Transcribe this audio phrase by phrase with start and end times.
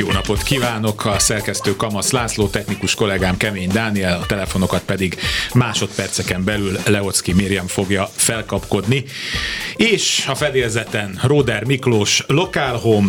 [0.00, 1.04] Jó napot kívánok!
[1.04, 5.18] A szerkesztő Kamasz László, technikus kollégám Kemény Dániel, a telefonokat pedig
[5.54, 9.04] másodperceken belül Leocki Miriam fogja felkapkodni.
[9.76, 13.08] És a fedélzeten Róder Miklós, Local Home.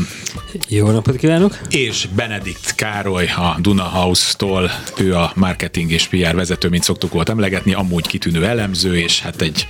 [0.67, 1.59] Jó napot kívánok!
[1.69, 4.71] És Benedikt Károly a Duna House-tól.
[4.97, 9.41] Ő a marketing és PR vezető, mint szoktuk volt emlegetni, amúgy kitűnő elemző, és hát
[9.41, 9.67] egy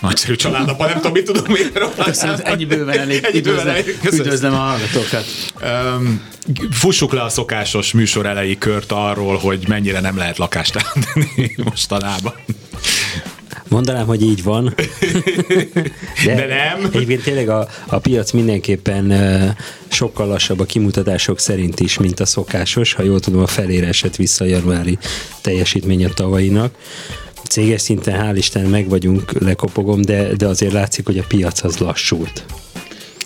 [0.00, 1.70] nagyszerű családapa, nem tudom, mit tudom én
[2.04, 3.24] Köszönöm, ennyi bőven elég.
[3.24, 3.98] Ennyi bőven elég.
[4.04, 5.24] Üdvözlöm a hallgatókat.
[5.62, 6.30] Um,
[6.70, 12.34] fussuk le a szokásos műsor elejé kört arról, hogy mennyire nem lehet lakást tenni mostanában.
[13.68, 14.74] Mondanám, hogy így van.
[16.24, 16.90] De, De nem.
[16.92, 19.12] Egyébként tényleg a, a piac mindenképpen
[19.88, 22.92] sokkal lassabb a kimutatások szerint is, mint a szokásos.
[22.92, 24.98] Ha jól tudom, a felére esett vissza a januári
[25.40, 26.74] teljesítmény a tavainak
[27.52, 31.78] céges szinten hál' Isten meg vagyunk, lekopogom, de, de azért látszik, hogy a piac az
[31.78, 32.44] lassult.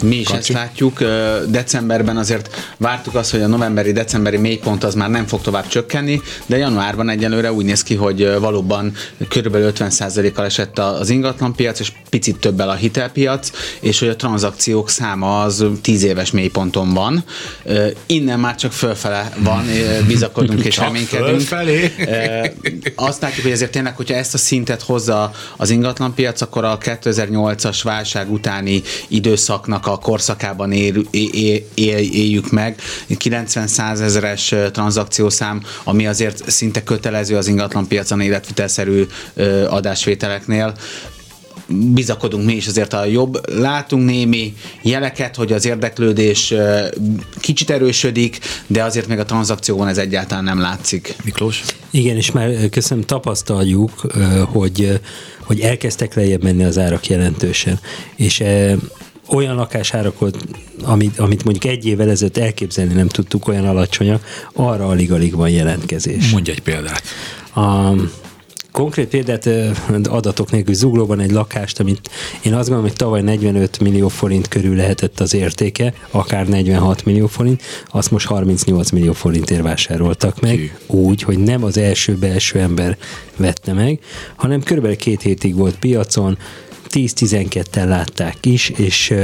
[0.03, 0.39] Mi is Kacsi.
[0.39, 1.03] ezt látjuk.
[1.49, 6.57] Decemberben azért vártuk azt, hogy a novemberi-decemberi mélypont az már nem fog tovább csökkenni, de
[6.57, 8.93] januárban egyelőre úgy néz ki, hogy valóban
[9.29, 15.43] körülbelül 50%-kal esett az ingatlanpiac, és picit többel a hitelpiac, és hogy a tranzakciók száma
[15.43, 17.25] az 10 éves mélyponton van.
[18.07, 19.65] Innen már csak fölfele van,
[20.07, 21.41] bizakodunk és reménykedünk.
[21.41, 21.93] Fölfelé.
[22.95, 27.81] Azt látjuk, hogy ezért tényleg, hogyha ezt a szintet hozza az ingatlanpiac, akkor a 2008-as
[27.83, 32.81] válság utáni időszaknak a korszakában él, él, él, éljük meg.
[33.09, 39.06] 90-100 ezeres tranzakciószám, ami azért szinte kötelező az ingatlanpiacon életvitelszerű
[39.69, 40.75] adásvételeknél
[41.69, 43.59] bizakodunk mi is azért a jobb.
[43.59, 46.55] Látunk némi jeleket, hogy az érdeklődés
[47.41, 51.17] kicsit erősödik, de azért még a tranzakcióban ez egyáltalán nem látszik.
[51.25, 51.62] Miklós?
[51.91, 53.91] Igen, és már köszönöm, tapasztaljuk,
[54.53, 55.00] hogy,
[55.41, 57.81] hogy elkezdtek lejjebb menni az árak jelentősen.
[58.17, 58.43] És
[59.27, 60.37] olyan lakásárakot,
[60.83, 66.31] amit, amit mondjuk egy évvel ezelőtt elképzelni nem tudtuk olyan alacsonyak, arra alig-alig van jelentkezés.
[66.31, 67.03] Mondj egy példát.
[67.55, 67.93] A,
[68.77, 69.49] konkrét példát
[70.09, 72.11] adatok nélkül zuglóban egy lakást, amit
[72.43, 77.27] én azt gondolom, hogy tavaly 45 millió forint körül lehetett az értéke, akár 46 millió
[77.27, 80.71] forint, azt most 38 millió forintért vásároltak meg, Hű.
[80.87, 82.97] úgy, hogy nem az első belső ember
[83.37, 83.99] vette meg,
[84.37, 86.39] hanem körülbelül két hétig volt piacon,
[86.97, 89.15] 10-12-tel látták is, és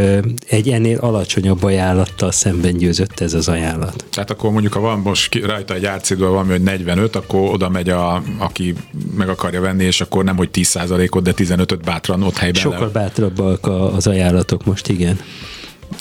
[0.48, 4.04] egy ennél alacsonyabb ajánlattal szemben győzött ez az ajánlat.
[4.10, 7.88] Tehát akkor mondjuk, ha van most rajta egy árcédől valami, hogy 45, akkor oda megy,
[7.88, 8.74] a, aki
[9.16, 12.92] meg akarja venni, és akkor nem, hogy 10%-ot, de 15-öt bátran ott helyben Sokkal le.
[12.92, 15.20] bátrabbak az ajánlatok most, igen.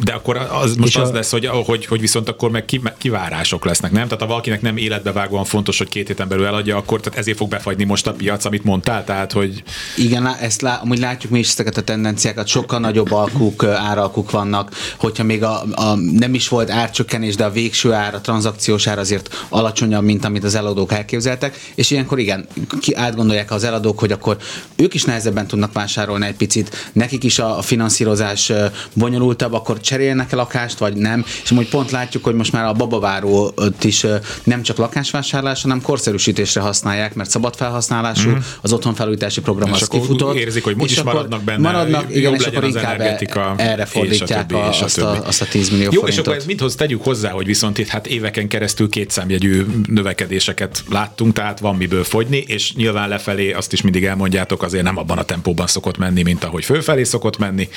[0.03, 1.13] De akkor az most az a...
[1.13, 2.65] lesz, hogy, hogy, hogy viszont akkor meg
[2.97, 4.03] kivárások lesznek, nem?
[4.03, 7.49] Tehát ha valakinek nem életbevágóan fontos, hogy két héten belül eladja, akkor tehát ezért fog
[7.49, 9.63] befagyni most a piac, amit mondtál, tehát hogy...
[9.97, 14.75] Igen, ezt lá, amúgy látjuk mi is ezeket a tendenciákat, sokkal nagyobb alkuk, áralkuk vannak,
[14.97, 18.99] hogyha még a, a, nem is volt árcsökkenés, de a végső ár, a tranzakciós ár
[18.99, 22.47] azért alacsonyabb, mint amit az eladók elképzeltek, és ilyenkor igen,
[22.81, 24.37] ki átgondolják az eladók, hogy akkor
[24.75, 28.51] ők is nehezebben tudnak vásárolni egy picit, nekik is a, a finanszírozás
[28.93, 33.53] bonyolultabb, akkor cserélnek-e lakást, vagy nem, és majd pont látjuk, hogy most már a babaváró
[33.81, 34.05] is
[34.43, 38.35] nem csak lakásvásárlás, hanem korszerűsítésre használják, mert szabad felhasználású, mm.
[38.61, 40.35] az otthonfelújítási program és az kifutott.
[40.35, 43.17] érzik, hogy is maradnak benne, maradnak, igen, és akkor inkább e-
[43.57, 46.09] erre fordítják a, azt, a, azt a 10 millió Jó, forintot.
[46.09, 51.33] és akkor ez mindhoz tegyük hozzá, hogy viszont itt hát éveken keresztül kétszámjegyű növekedéseket láttunk,
[51.33, 55.23] tehát van miből fogyni, és nyilván lefelé azt is mindig elmondjátok, azért nem abban a
[55.23, 57.69] tempóban szokott menni, mint ahogy fölfelé szokott menni.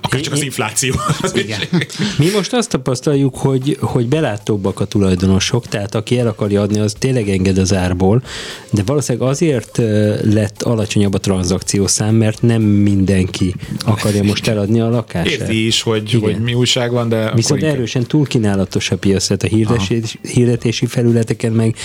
[0.00, 1.42] Akár csak az infláció infláció.
[1.42, 1.60] Igen.
[2.18, 6.94] Mi most azt tapasztaljuk, hogy, hogy belátóbbak a tulajdonosok, tehát aki el akarja adni, az
[6.98, 8.22] tényleg enged az árból,
[8.70, 9.76] de valószínűleg azért
[10.22, 13.54] lett alacsonyabb a tranzakciószám, mert nem mindenki
[13.84, 15.26] akarja most eladni a lakását.
[15.26, 17.32] Érti is, hogy, hogy mi újság van, de...
[17.34, 21.76] Viszont erősen túlkínálatos a piac, tehát a hirdetési, hirdetési felületeken meg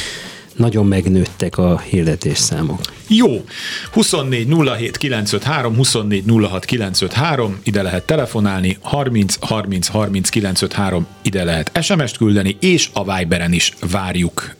[0.57, 2.79] nagyon megnőttek a hirdetés számok.
[3.07, 3.45] Jó,
[3.91, 11.71] 24 07 953, 24 06 953, ide lehet telefonálni, 30 30 30 953, ide lehet
[11.81, 14.55] SMS-t küldeni, és a Viberen is várjuk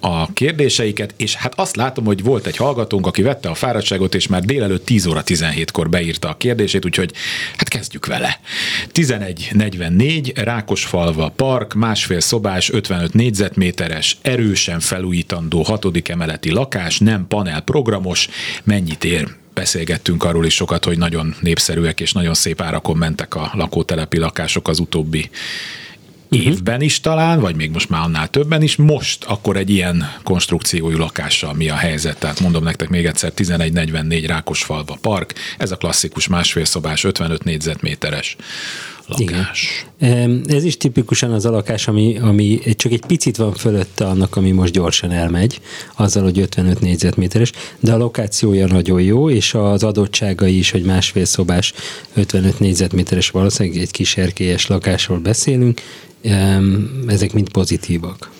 [0.00, 4.26] a kérdéseiket, és hát azt látom, hogy volt egy hallgatónk, aki vette a fáradtságot, és
[4.26, 7.12] már délelőtt 10 óra 17-kor beírta a kérdését, úgyhogy
[7.56, 8.40] hát kezdjük vele.
[8.92, 14.80] 1144, Rákosfalva Park, másfél szobás, 55 négyzetméteres, erősen
[15.30, 18.28] felújítandó hatodik emeleti lakás, nem panel pro programos,
[18.64, 23.50] mennyit ér beszélgettünk arról is sokat, hogy nagyon népszerűek és nagyon szép árakon mentek a
[23.54, 25.30] lakótelepi lakások az utóbbi
[26.28, 28.76] évben is talán, vagy még most már annál többen is.
[28.76, 32.18] Most akkor egy ilyen konstrukciójú lakással mi a helyzet?
[32.18, 38.36] Tehát mondom nektek még egyszer, 1144 Rákosfalva park, ez a klasszikus másfél szobás, 55 négyzetméteres
[39.18, 39.86] lakás.
[39.98, 40.44] Igen.
[40.48, 44.50] Ez is tipikusan az a lakás, ami, ami csak egy picit van fölötte annak, ami
[44.50, 45.60] most gyorsan elmegy,
[45.96, 51.24] azzal, hogy 55 négyzetméteres, de a lokációja nagyon jó, és az adottságai is, hogy másfél
[51.24, 51.72] szobás
[52.14, 55.80] 55 négyzetméteres valószínűleg egy kis erkélyes lakásról beszélünk,
[57.06, 58.30] ezek mind pozitívak.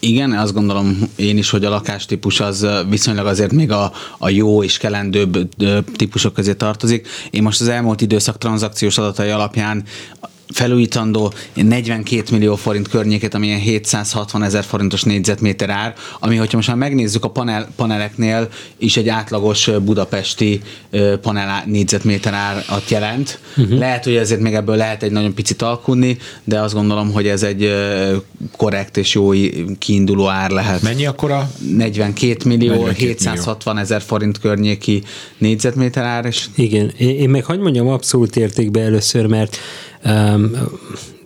[0.00, 4.62] Igen, azt gondolom én is, hogy a lakástípus az viszonylag azért még a, a jó
[4.62, 5.48] és kelendőbb
[5.96, 7.08] típusok közé tartozik.
[7.30, 9.84] Én most az elmúlt időszak tranzakciós adatai alapján
[10.52, 16.68] felújítandó 42 millió forint környékét, ami ilyen 760 ezer forintos négyzetméter ár, ami, hogyha most
[16.68, 18.48] már megnézzük a panel, paneleknél
[18.78, 20.60] is egy átlagos budapesti
[21.20, 23.38] panel négyzetméter árat jelent.
[23.56, 23.78] Uh-huh.
[23.78, 27.42] Lehet, hogy ezért még ebből lehet egy nagyon picit alkudni, de azt gondolom, hogy ez
[27.42, 27.72] egy
[28.56, 29.30] korrekt és jó
[29.78, 30.82] kiinduló ár lehet.
[30.82, 31.50] Mennyi akkor a?
[31.76, 35.02] 42 millió, 42 760 ezer forint környéki
[35.38, 36.24] négyzetméter ár.
[36.24, 36.46] És...
[36.54, 39.56] Igen, én meg hagyd mondjam abszolút értékbe először, mert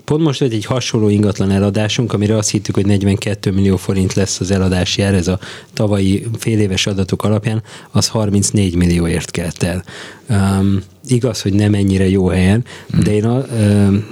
[0.04, 4.50] Pont most egy hasonló ingatlan eladásunk, amire azt hittük, hogy 42 millió forint lesz az
[4.50, 5.38] eladási ár, ez a
[5.72, 9.84] tavalyi fél éves adatok alapján, az 34 millióért kelt el.
[10.28, 13.02] Um, igaz, hogy nem ennyire jó helyen, hmm.
[13.02, 14.06] de én a, um,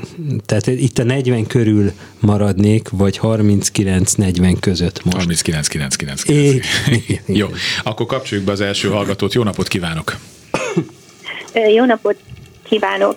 [0.47, 5.27] tehát itt a 40 körül maradnék, vagy 39-40 között most.
[5.29, 6.65] 39-9-9.
[7.27, 7.49] Jó,
[7.83, 9.35] akkor kapcsoljuk be az első hallgatót.
[9.35, 10.17] Jó napot kívánok!
[11.75, 12.17] Jó napot
[12.63, 13.17] kívánok!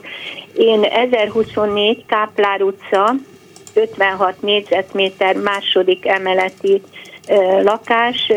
[0.56, 3.16] Én 1024 Káplár utca,
[3.74, 6.82] 56 négyzetméter második emeleti
[7.64, 8.32] lakás,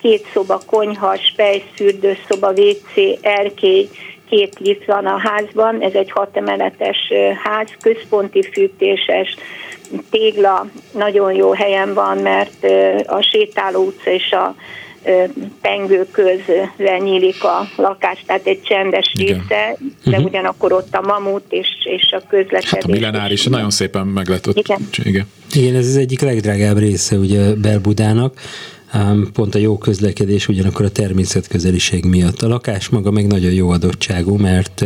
[0.00, 3.88] két szoba, konyha, spejszfürdőszoba, WC, erkély,
[4.28, 9.36] két lift van a házban, ez egy hat emeletes ház, központi fűtéses,
[10.10, 12.64] tégla, nagyon jó helyen van, mert
[13.06, 14.54] a sétáló utca és a
[15.60, 19.26] pengő közre nyílik a lakás, tehát egy csendes Igen.
[19.26, 20.24] része, de uh-huh.
[20.24, 22.70] ugyanakkor ott a mamut és, és a közlekedés.
[22.70, 24.56] Hát a millenáris nagyon szépen meg lett ott.
[24.56, 24.88] Igen.
[25.02, 25.26] Igen.
[25.52, 28.40] Igen, ez az egyik legdrágább része ugye Belbudának,
[29.32, 32.42] pont a jó közlekedés ugyanakkor a természetközeliség miatt.
[32.42, 34.84] A lakás maga meg nagyon jó adottságú, mert,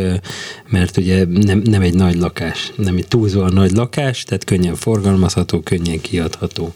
[0.68, 5.60] mert ugye nem, nem egy nagy lakás, nem egy túlzóan nagy lakás, tehát könnyen forgalmazható,
[5.60, 6.74] könnyen kiadható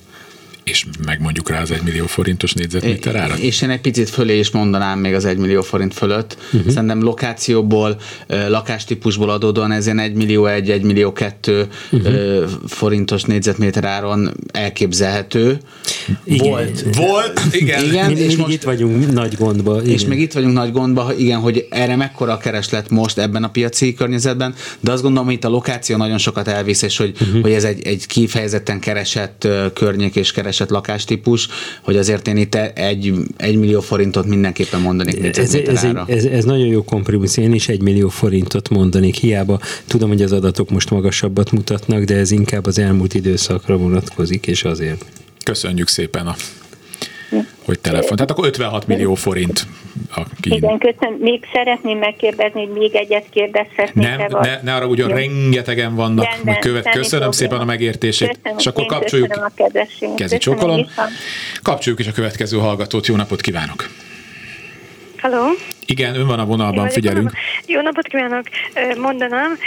[0.70, 3.38] és megmondjuk rá az 1 millió forintos négyzetméter árat?
[3.38, 6.36] És én egy picit fölé is mondanám még az 1 millió forint fölött.
[6.52, 6.72] Uh-huh.
[6.72, 8.00] Szerintem lokációból,
[8.48, 12.48] lakástípusból adódóan ezen 1 millió 1, 1 millió 2 uh-huh.
[12.66, 15.58] forintos négyzetméter áron elképzelhető.
[16.24, 16.48] Igen.
[16.48, 16.96] Volt.
[16.96, 17.84] Volt, igen.
[17.84, 19.80] igen mi, és most, itt vagyunk nagy gondba.
[19.82, 19.92] Igen.
[19.92, 23.50] És még itt vagyunk nagy gondba, igen, hogy erre mekkora a kereslet most ebben a
[23.50, 27.42] piaci környezetben, de azt gondolom, hogy itt a lokáció nagyon sokat elvisz, és hogy, uh-huh.
[27.42, 31.48] hogy ez egy, egy kifejezetten keresett környék és keresett keresett lakástípus,
[31.82, 36.66] hogy azért én itt egy, egy millió forintot mindenképpen mondanék ez, ez, ez, ez, nagyon
[36.66, 41.50] jó kompromisszum, én is egy millió forintot mondanék, hiába tudom, hogy az adatok most magasabbat
[41.50, 45.04] mutatnak, de ez inkább az elmúlt időszakra vonatkozik, és azért.
[45.44, 46.34] Köszönjük szépen a
[47.64, 48.16] hogy telefon.
[48.16, 49.66] Tehát akkor 56 millió forint
[50.14, 50.52] a kín.
[50.52, 51.18] Igen, köszönöm.
[51.20, 54.16] Még szeretném megkérdezni, hogy még egyet kérdezhetnék.
[54.16, 55.14] Nem, ne, ne arra ugyan Jó.
[55.14, 56.24] rengetegen vannak.
[56.24, 56.82] Rendben, követ.
[56.82, 57.32] Köszönöm probléma.
[57.32, 58.28] szépen a megértését.
[58.28, 59.32] Köszönöm, és akkor kapcsoljuk.
[59.56, 59.70] A
[60.16, 60.86] Kezi csokolom.
[61.62, 63.06] Kapcsoljuk is a következő hallgatót.
[63.06, 63.88] Jó napot kívánok!
[65.20, 65.46] Halló?
[65.86, 67.32] Igen, ön van a vonalban, Én figyelünk.
[67.66, 68.46] Jó napot kívánok!
[68.98, 69.58] Mondanám,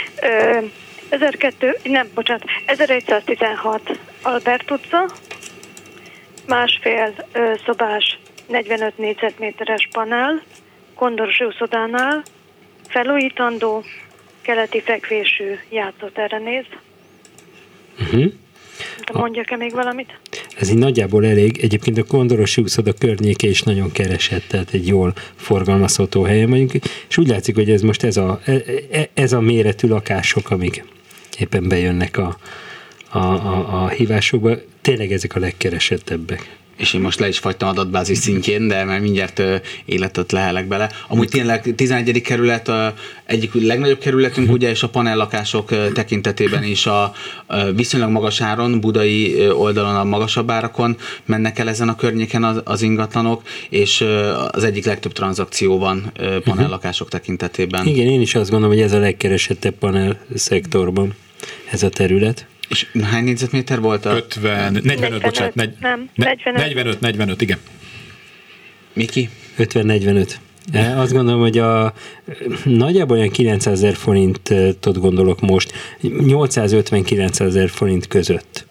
[1.08, 5.10] 1002, nem, bocsánat, 1116 Albert utca,
[6.46, 7.14] másfél
[7.64, 10.42] szobás 45 négyzetméteres panel,
[10.94, 12.22] kondoros úszodánál,
[12.88, 13.84] felújítandó,
[14.42, 16.64] keleti fekvésű játszóterre néz.
[18.00, 18.32] Uh-huh.
[19.06, 20.18] De mondjak-e még valamit?
[20.56, 21.58] Ez így nagyjából elég.
[21.62, 26.72] Egyébként a Kondorosi úszoda környéke is nagyon keresett, tehát egy jól forgalmazható helyen vagyunk,
[27.08, 28.52] és úgy látszik, hogy ez most ez a, e,
[28.90, 30.84] e, ez a méretű lakások, amik
[31.38, 32.36] éppen bejönnek a,
[33.14, 38.18] a, a, a hívásokba, tényleg ezek a legkeresettebbek és én most le is fagytam adatbázis
[38.18, 39.42] szintjén, de már mindjárt
[39.84, 40.90] életet lehelek bele.
[41.08, 42.22] Amúgy tényleg 11.
[42.22, 42.70] kerület
[43.24, 47.12] egyik legnagyobb kerületünk, ugye, és a panellakások tekintetében is a
[47.74, 52.82] viszonylag magas áron, budai oldalon a magasabb árakon mennek el ezen a környéken az, az
[52.82, 54.04] ingatlanok, és
[54.50, 56.12] az egyik legtöbb tranzakció van
[56.44, 57.86] panellakások tekintetében.
[57.86, 61.14] Igen, én is azt gondolom, hogy ez a legkeresettebb panel szektorban
[61.70, 62.46] ez a terület.
[62.68, 64.14] És hány négyzetméter volt a...
[64.14, 65.54] 50, 45, 45 bocsánat.
[65.54, 66.56] Negy, nem, 45.
[66.56, 67.58] 45, 45, igen.
[68.92, 69.28] Miki?
[69.58, 70.34] 50-45.
[70.72, 71.94] E, Azt gondolom, hogy a
[72.64, 78.66] nagyjából olyan 900 ezer forintot gondolok most, 850-900 ezer forint között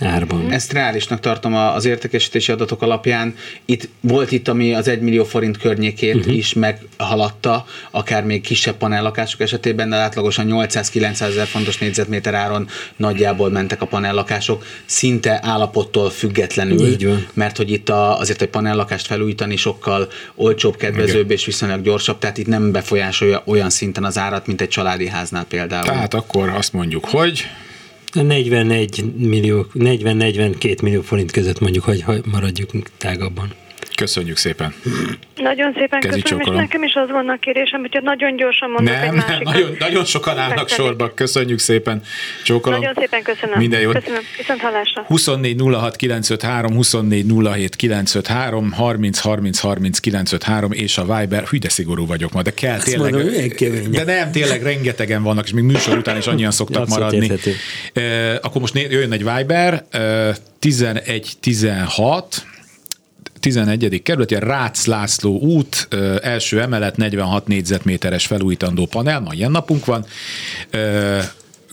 [0.00, 0.50] árban.
[0.50, 3.34] Ezt reálisnak tartom az értékesítési adatok alapján.
[3.64, 6.36] Itt volt itt, ami az 1 millió forint környékét uh-huh.
[6.36, 13.50] is meghaladta, akár még kisebb panellakások esetében, de átlagosan 800-900 ezer fontos négyzetméter áron nagyjából
[13.50, 17.26] mentek a panellakások, szinte állapottól függetlenül, Így van.
[17.34, 22.38] mert hogy itt a, azért egy panellakást felújítani sokkal olcsóbb, kedvezőbb és viszonylag gyorsabb, tehát
[22.38, 25.84] itt nem befolyásolja olyan szinten az árat, mint egy családi háznál például.
[25.84, 27.46] Tehát akkor azt mondjuk, hogy
[28.22, 33.54] 41 millió, 40-42 millió forint között mondjuk, hogy maradjuk tágabban.
[33.96, 34.74] Köszönjük szépen.
[35.36, 36.60] Nagyon szépen Kezi köszönöm, és csókolom.
[36.60, 39.52] nekem is az volna a kérésem, hogyha nagyon gyorsan mondok egy Nem, nem, másikat.
[39.52, 41.14] nagyon, nagyon sokan állnak sorba.
[41.14, 42.02] Köszönjük szépen.
[42.44, 42.78] Csókolom.
[42.80, 43.58] Nagyon szépen köszönöm.
[43.58, 43.94] Minden jót.
[43.94, 44.20] Köszönöm.
[44.36, 45.02] Viszont hallásra.
[45.06, 51.44] 24 06 953, 24 07 953, 30 30 30 953 és a Viber.
[51.44, 53.12] Hű, de szigorú vagyok ma, de kell tényleg.
[53.12, 53.32] mondom,
[53.90, 57.16] de nem, tényleg rengetegen vannak, és még műsor után is annyian szoktak maradni.
[57.26, 57.52] érthető.
[57.92, 62.46] E, akkor most jöjjön egy Viber, e, 11 16
[63.46, 64.02] 11.
[64.02, 65.88] kerület, ilyen Rácz László út,
[66.22, 70.04] első emelet, 46 négyzetméteres felújítandó panel, ma ilyen napunk van.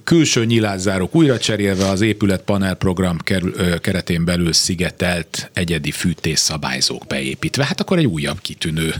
[0.03, 7.65] Külső nyilászárók újra cserélve az épület panelprogram kerül, ö, keretén belül szigetelt egyedi fűtésszabályzók beépítve.
[7.65, 8.93] Hát akkor egy újabb kitűnő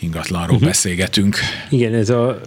[0.00, 0.68] ingatlanról uh-huh.
[0.68, 1.36] beszélgetünk.
[1.70, 2.40] Igen, ez, a,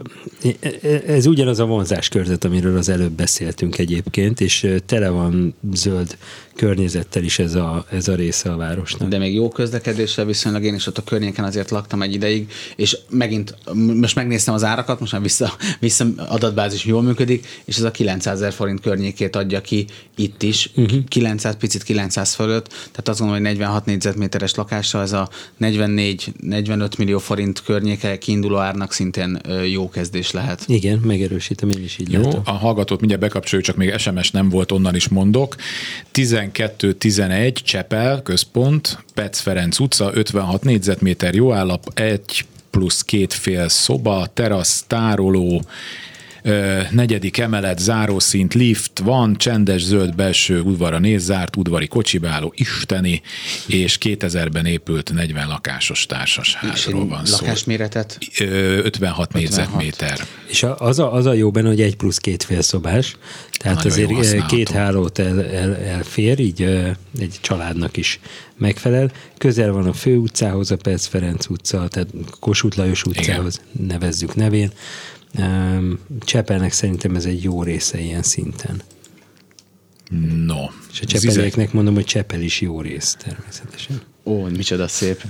[1.08, 6.18] ez ugyanaz a vonzáskörzet, amiről az előbb beszéltünk egyébként, és tele van zöld
[6.60, 9.10] környezettel is ez a, ez a része a városnak.
[9.10, 12.98] de még jó közlekedéssel viszonylag én is ott a környéken azért laktam egy ideig, és
[13.10, 17.89] megint most megnéztem az árakat, most már vissza, vissza adatbázis jól működik, és ez a
[17.92, 21.04] 900 ezer forint környékét adja ki itt is, uh-huh.
[21.08, 25.30] 900, picit 900 fölött, tehát azt gondolom, hogy 46 négyzetméteres lakásra ez a
[25.62, 29.42] 44-45 millió forint környéke kiinduló árnak szintén
[29.72, 30.64] jó kezdés lehet.
[30.68, 32.42] Igen, megerősítem, én is így Jó, látom.
[32.46, 35.56] a hallgatót mindjárt bekapcsoljuk, csak még SMS nem volt, onnan is mondok.
[36.14, 44.28] 12-11 Csepel, központ, Pec Ferenc utca, 56 négyzetméter jó állap, egy plusz két fél szoba,
[44.34, 45.62] terasz, tároló,
[46.92, 53.22] negyedik emelet, zárószint, lift van, csendes zöld belső udvara nézzárt, udvari kocsibeálló, isteni,
[53.68, 57.38] és 2000-ben épült 40 lakásos társasházról van szó.
[57.46, 60.20] lakásméretet Ö, 56 négyzetméter.
[60.48, 63.18] És az a, az a jó benne, hogy egy plusz két fél szobás,
[63.60, 66.62] tehát Nagyon azért két hálót el, el, elfér, így
[67.20, 68.20] egy családnak is
[68.58, 69.12] megfelel.
[69.38, 72.08] Közel van a fő utcához, a Perc Ferenc utca, tehát
[72.40, 74.72] Kossuth Lajos utcához nevezzük nevén.
[76.20, 78.82] Csepelnek szerintem ez egy jó része ilyen szinten.
[80.46, 80.64] No.
[80.92, 84.02] És a csepelieknek mondom, hogy Csepel is jó rész természetesen.
[84.24, 85.24] Ó, micsoda szép.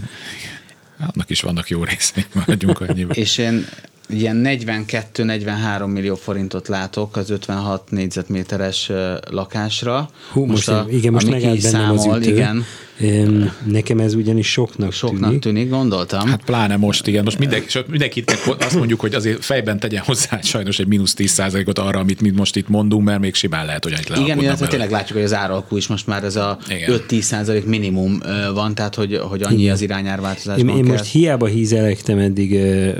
[1.00, 3.16] Annak is vannak jó részei, maradjunk annyiban.
[3.16, 3.66] És én
[4.10, 8.92] ilyen 42-43 millió forintot látok az 56 négyzetméteres
[9.30, 10.10] lakásra.
[10.32, 12.30] Hú, most, most a, igen, most megállt bennem az számol, ütő.
[12.32, 12.66] Igen,
[13.02, 15.40] Em, Nekem ez ugyanis soknak, soknak tűnik.
[15.40, 16.28] tűnik, gondoltam.
[16.28, 17.24] Hát pláne most, igen.
[17.24, 21.80] Most mindenki, sőt, mindenkit azt mondjuk, hogy azért fejben tegyen hozzá sajnos egy mínusz 10%-ot
[21.80, 24.92] arra, amit mi most itt mondunk, mert még simán lehet, hogy annyit Igen, illetve tényleg
[24.92, 27.02] látjuk, hogy az áralkú is most már ez a Igen.
[27.10, 31.46] 5-10 százalék minimum ö, van, tehát hogy, hogy annyi az irányárváltozásban Én, én most hiába
[31.46, 32.54] hízelektem eddig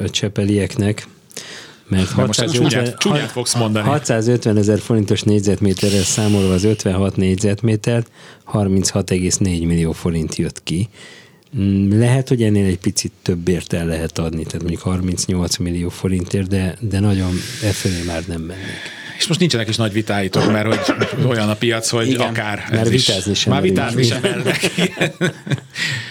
[0.04, 0.99] a csepelieknek,
[1.90, 3.88] mert Mert most egy 650 csúnyát- csúnyát fogsz mondani.
[3.88, 8.04] 650 ezer forintos négyzetméterrel számolva az 56 négyzetméter,
[8.54, 10.90] 36,4 millió forint jött ki.
[11.58, 16.48] Mm, Lehet, hogy ennél egy picit többért el lehet adni, tehát mondjuk 38 millió forintért,
[16.48, 17.32] de, de nagyon
[17.64, 18.64] e felé már nem mennék.
[19.18, 22.28] És most nincsenek is nagy vitáitok, mert hogy olyan a piac, hogy Igen.
[22.28, 24.22] akár Már ez is- vitázni sem Már vitázni sem.
[24.24, 24.44] Igen.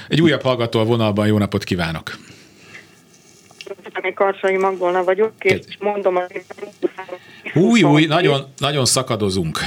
[0.08, 2.18] Egy újabb hallgató a vonalban, jó napot kívánok!
[4.02, 6.42] Én Karsai Magdolna vagyok, és mondom, hogy...
[7.54, 9.58] Új, új, nagyon, nagyon szakadozunk.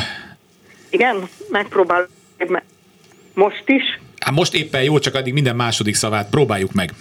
[0.90, 2.08] Igen, megpróbálom.
[2.48, 2.64] meg-
[3.34, 4.00] Most is.
[4.20, 6.94] Hát most éppen jó, csak addig minden második szavát próbáljuk meg.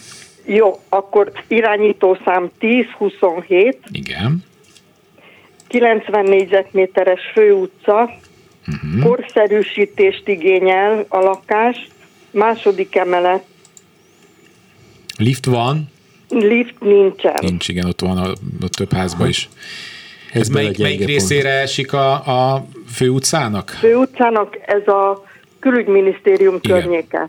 [0.45, 4.45] Jó, akkor irányítószám 10-27, Igen.
[5.67, 8.11] 90 négyzetméteres főutca,
[8.67, 9.03] Mhm.
[9.03, 11.89] korszerűsítést igényel a lakás,
[12.31, 13.45] második emelet,
[15.17, 15.91] Lift van,
[16.31, 17.35] lift nincsen.
[17.41, 19.49] nincs, igen, ott van a, a több házban is.
[20.33, 22.13] Ez bele melyik, melyik részére esik a,
[22.55, 23.71] a főutcának?
[23.71, 25.25] Főutcának ez a
[25.59, 26.81] külügyminisztérium Igen.
[26.81, 27.29] környéke.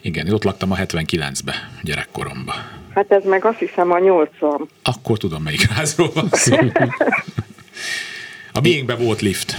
[0.00, 2.54] Igen, én ott laktam a 79-be, gyerekkoromban.
[2.94, 4.68] Hát ez meg azt hiszem a 80.
[4.82, 6.56] Akkor tudom, melyik házról van szó.
[8.52, 9.54] A miénkben volt lift.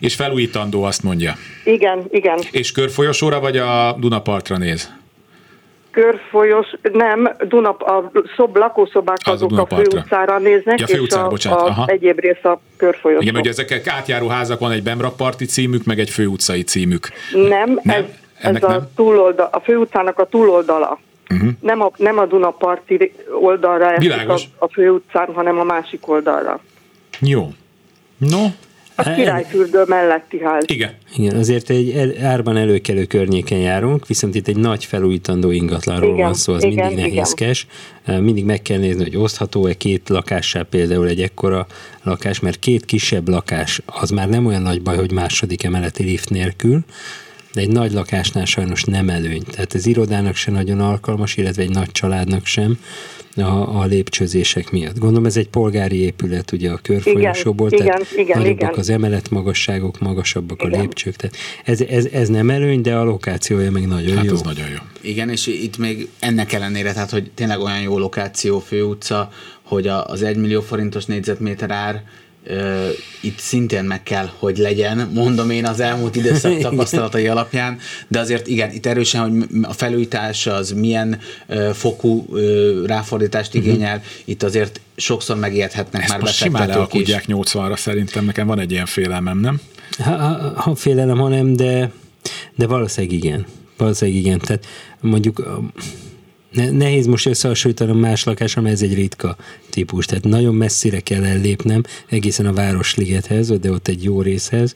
[0.00, 1.36] És felújítandó, azt mondja.
[1.64, 2.38] Igen, igen.
[2.50, 4.92] És körfolyosóra vagy a Dunapartra néz?
[6.00, 9.90] Körfolyos, nem, Dunap, a szob, lakószobák Az a azok a Dunapartra.
[9.90, 11.86] főutcára néznek, Ja, és főutcára, a, bocsánat, a aha.
[11.86, 13.22] egyéb rész a körfolyos.
[13.22, 17.08] Igen, ugye ezek átjáró házak, van egy Bemrakparti címük, meg egy főutcai címük.
[17.32, 17.96] Nem, Nem?
[17.96, 18.04] ez,
[18.40, 18.88] Ennek ez a, nem?
[18.96, 20.98] túloldal, a főutcának a túloldala.
[21.30, 21.50] Uh-huh.
[21.60, 26.60] Nem, a, nem a Dunaparti oldalra esik a, a főutcán, hanem a másik oldalra.
[27.20, 27.48] Jó.
[28.16, 28.46] No,
[29.00, 30.64] A Hát, királyfürdő melletti ház.
[30.66, 30.90] igen.
[31.16, 36.24] Igen, azért egy el, árban előkelő környéken járunk, viszont itt egy nagy felújítandó ingatlanról Igen,
[36.24, 37.10] van szó, az igen, mindig igen.
[37.10, 37.66] nehézkes.
[38.06, 41.66] Mindig meg kell nézni, hogy osztható-e két lakással például egy ekkora
[42.02, 46.30] lakás, mert két kisebb lakás az már nem olyan nagy baj, hogy második emeleti lift
[46.30, 46.80] nélkül,
[47.54, 49.42] de egy nagy lakásnál sajnos nem előny.
[49.50, 52.78] Tehát az irodának se nagyon alkalmas, illetve egy nagy családnak sem
[53.40, 54.98] a, a lépcsőzések miatt.
[54.98, 58.78] Gondolom ez egy polgári épület, ugye a körfolyosóból, Igen, tehát igen, igen, nagyobbak igen.
[58.78, 60.80] az emeletmagasságok, magasabbak a Igen.
[60.80, 61.16] lépcsők.
[61.16, 64.32] Tehát ez, ez, ez nem előny, de a lokációja meg nagyon Hát jó.
[64.32, 64.76] az nagyon jó.
[65.00, 69.30] Igen, és itt még ennek ellenére, tehát hogy tényleg olyan jó lokáció, főutca,
[69.62, 72.02] hogy a- az 1 millió forintos négyzetméter ár
[73.20, 77.78] itt szintén meg kell, hogy legyen, mondom én az elmúlt időszak tapasztalatai alapján,
[78.08, 81.20] de azért igen, itt erősen, hogy a felújítás az milyen
[81.72, 82.26] fokú
[82.86, 88.58] ráfordítást igényel, itt azért sokszor megijedhetnek Ezt már most simán lealkudják 80-ra szerintem, nekem van
[88.58, 89.60] egy ilyen félelmem, nem?
[89.98, 91.90] Ha, ha, ha félelem, hanem, de,
[92.54, 93.46] de valószínűleg igen.
[93.76, 94.38] Valószínűleg igen.
[94.38, 94.66] Tehát
[95.00, 95.62] mondjuk
[96.52, 99.36] nehéz most összehasonlítanom más lakásra, mert ez egy ritka
[99.70, 100.06] típus.
[100.06, 104.74] Tehát nagyon messzire kell ellépnem, egészen a Városligethez, de ott egy jó részhez.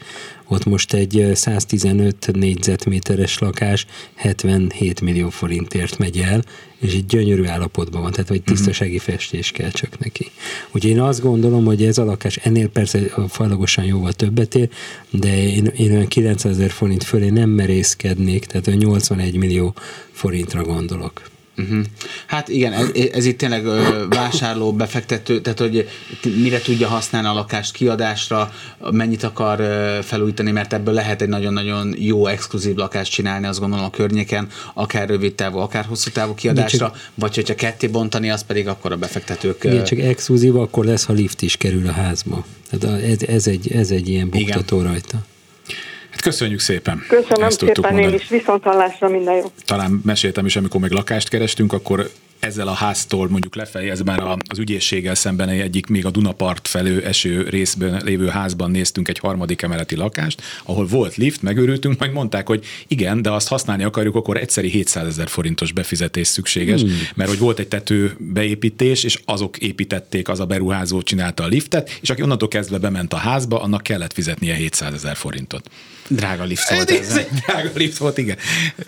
[0.49, 6.45] Ott most egy ö, 115 négyzetméteres lakás 77 millió forintért megy el,
[6.79, 10.31] és egy gyönyörű állapotban van, tehát hogy tisztasági festés kell csak neki.
[10.67, 14.69] Úgyhogy én azt gondolom, hogy ez a lakás ennél persze fajlagosan jóval többet ér,
[15.11, 19.75] de én, én olyan 900 ezer forint fölé nem merészkednék, tehát olyan 81 millió
[20.13, 21.33] forintra gondolok.
[21.57, 21.85] Uh-huh.
[22.27, 25.89] Hát igen, ez, ez itt tényleg ö, vásárló, befektető, tehát hogy
[26.43, 28.53] mire tudja használni a lakást kiadásra,
[28.91, 33.85] mennyit akar ö, felújítani, mert ebből lehet egy nagyon-nagyon jó exkluzív lakást csinálni, azt gondolom
[33.85, 38.69] a környéken, akár rövid távú, akár hosszú távú kiadásra, vagy hogyha ketté bontani, az pedig
[38.69, 39.65] akkor a befektetők...
[39.65, 42.45] Igen, csak exkluzív akkor lesz, ha lift is kerül a házba.
[42.71, 45.25] Tehát ez, ez, egy, ez egy ilyen buktató rajta.
[46.15, 47.05] Hát köszönjük szépen.
[47.09, 48.23] Köszönöm Ezt tudtuk szépen én mondani.
[48.23, 49.53] is, viszont hallásra minden jó.
[49.65, 52.11] talán meséltem is, amikor még lakást kerestünk, akkor
[52.45, 56.69] ezzel a háztól mondjuk lefelé, ez már a- az ügyészséggel szemben egyik még a Dunapart
[56.69, 62.13] felő eső részben lévő házban néztünk egy harmadik emeleti lakást, ahol volt lift, megőrültünk, majd
[62.13, 66.93] mondták, hogy igen, de azt használni akarjuk, akkor egyszeri 700 ezer forintos befizetés szükséges, hmm.
[67.15, 71.99] mert hogy volt egy tető beépítés, és azok építették, az a beruházó csinálta a liftet,
[72.01, 75.71] és aki onnantól kezdve bement a házba, annak kellett fizetnie 700 ezer forintot.
[76.09, 77.17] Drága lift volt Ez, ez.
[77.17, 78.37] egy drága lift volt, igen.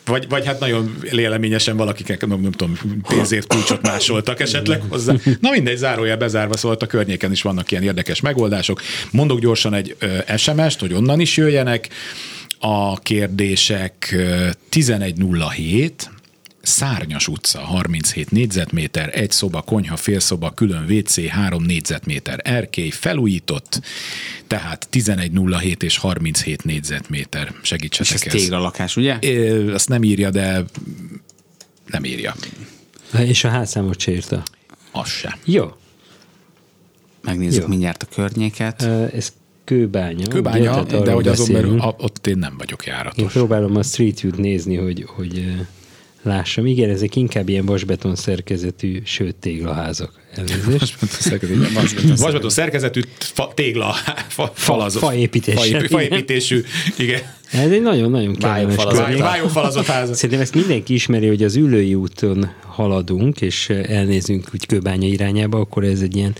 [0.04, 5.14] Vagy, vagy hát nagyon léleményesen valakik, nem, nem tudom, pénzért kulcsot másoltak esetleg hozzá.
[5.40, 8.82] Na mindegy, zárójel bezárva, szóval a környéken is vannak ilyen érdekes megoldások.
[9.10, 9.96] Mondok gyorsan egy
[10.36, 11.88] SMS-t, hogy onnan is jöjjenek.
[12.58, 16.10] A kérdések ö, 1107,
[16.66, 23.80] Szárnyas utca, 37 négyzetméter, egy szoba, konyha, félszoba, külön WC, 3 négyzetméter, erkély, felújított,
[24.46, 27.42] tehát 1107 és 37 négyzetméter.
[27.46, 28.32] És ez Segítsetek ez.
[28.32, 29.18] téglalakás, ugye?
[29.22, 30.64] Ö, Azt nem írja, de
[31.86, 32.34] nem írja.
[33.18, 34.42] És a házszámot se írta.
[34.92, 35.38] Az se.
[35.44, 35.72] Jó.
[37.22, 37.68] Megnézzük Jó.
[37.68, 38.82] mindjárt a környéket.
[39.12, 39.32] Ez
[39.64, 40.28] kőbánya.
[40.28, 43.32] Kőbánya, de hogy azon belül, ott én nem vagyok Én járatos.
[43.32, 45.54] próbálom a Street View-t nézni, hogy, hogy
[46.26, 46.66] lássam.
[46.66, 50.20] Igen, ezek inkább ilyen vasbeton szerkezetű, sőt téglaházak.
[50.34, 50.78] Elnézést.
[50.78, 53.92] Vasbeton szerkezetű- Vasbeton szerkezetű fa, tégla,
[54.28, 56.62] fa, falazó, faép- faépítésű,
[56.98, 57.20] igen.
[57.52, 59.18] Ez egy nagyon-nagyon kellemes.
[59.18, 60.16] Vályogfalazott ház.
[60.16, 65.84] Szerintem ezt mindenki ismeri, hogy az ülői úton haladunk, és elnézünk úgy Kőbánya irányába, akkor
[65.84, 66.34] ez egy ilyen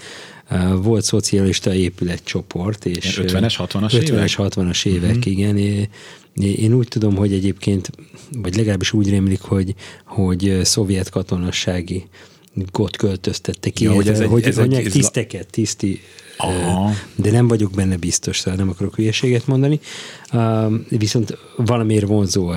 [0.51, 2.85] uh, volt szocialista épületcsoport.
[2.85, 4.29] És, Ilyen 50-es, 60-as 50-es, évek?
[4.37, 5.33] 60-as évek, uh-huh.
[5.33, 5.89] igen.
[6.37, 7.91] Én úgy tudom, hogy egyébként,
[8.43, 12.05] vagy legalábbis úgy rémlik, hogy, hogy szovjet katonassági
[12.73, 16.01] gott költöztettek ki, Ja, hogy hogy, ez egy- hogy, ez egy- mondják, ez- tiszteket, tiszti,
[16.37, 16.91] Aha.
[17.15, 19.81] de nem vagyok benne biztos, szóval nem akarok hülyeséget mondani.
[20.89, 22.53] Viszont valamiért vonzó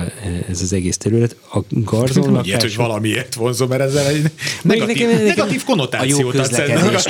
[0.48, 1.36] ez az egész terület.
[1.52, 2.76] A garzon Nem ilyet, hogy lakás...
[2.76, 4.30] valamiért vonzó, mert ezzel egy
[4.62, 7.06] negatív, nekem- nekem- negatív konnotációt A jó adsz.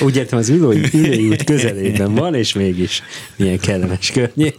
[0.00, 3.02] Úgy értem, az ülői, ülői út közelében van, és mégis
[3.36, 4.56] milyen kellemes környék.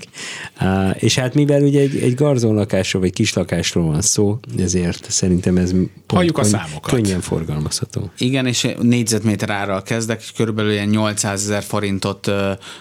[0.94, 5.72] És hát mivel ugye egy, egy garzonlakásról, vagy kislakásról van szó, ezért szerintem ez
[6.06, 6.92] pont a számokat.
[6.92, 8.12] könnyen forgalmazható.
[8.18, 12.32] Igen, és négyzetméter árral kezdek, és körülbelül ilyen 800 ezer forintot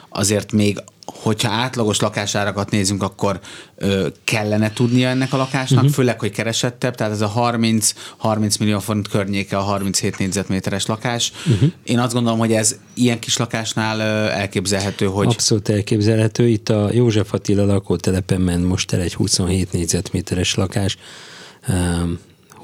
[0.08, 0.78] azért még
[1.14, 3.40] hogyha átlagos lakásárakat nézünk, akkor
[3.76, 5.94] ö, kellene tudnia ennek a lakásnak, uh-huh.
[5.94, 11.32] főleg, hogy keresettebb, tehát ez a 30-30 millió forint környéke a 37 négyzetméteres lakás.
[11.46, 11.70] Uh-huh.
[11.84, 15.26] Én azt gondolom, hogy ez ilyen kis lakásnál ö, elképzelhető, hogy...
[15.26, 16.48] Abszolút elképzelhető.
[16.48, 20.96] Itt a József Attila lakótelepen ment most el egy 27 négyzetméteres lakás,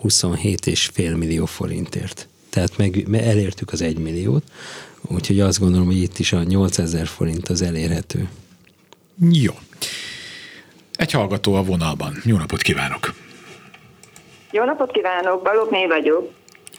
[0.02, 2.28] 27,5 millió forintért.
[2.50, 4.42] Tehát meg, elértük az 1 milliót,
[5.08, 8.28] úgyhogy azt gondolom, hogy itt is a 8000 forint az elérhető.
[9.32, 9.52] Jó.
[10.96, 12.14] Egy hallgató a vonalban.
[12.24, 13.14] Jó napot kívánok!
[14.50, 16.30] Jó napot kívánok, Balogné vagyok.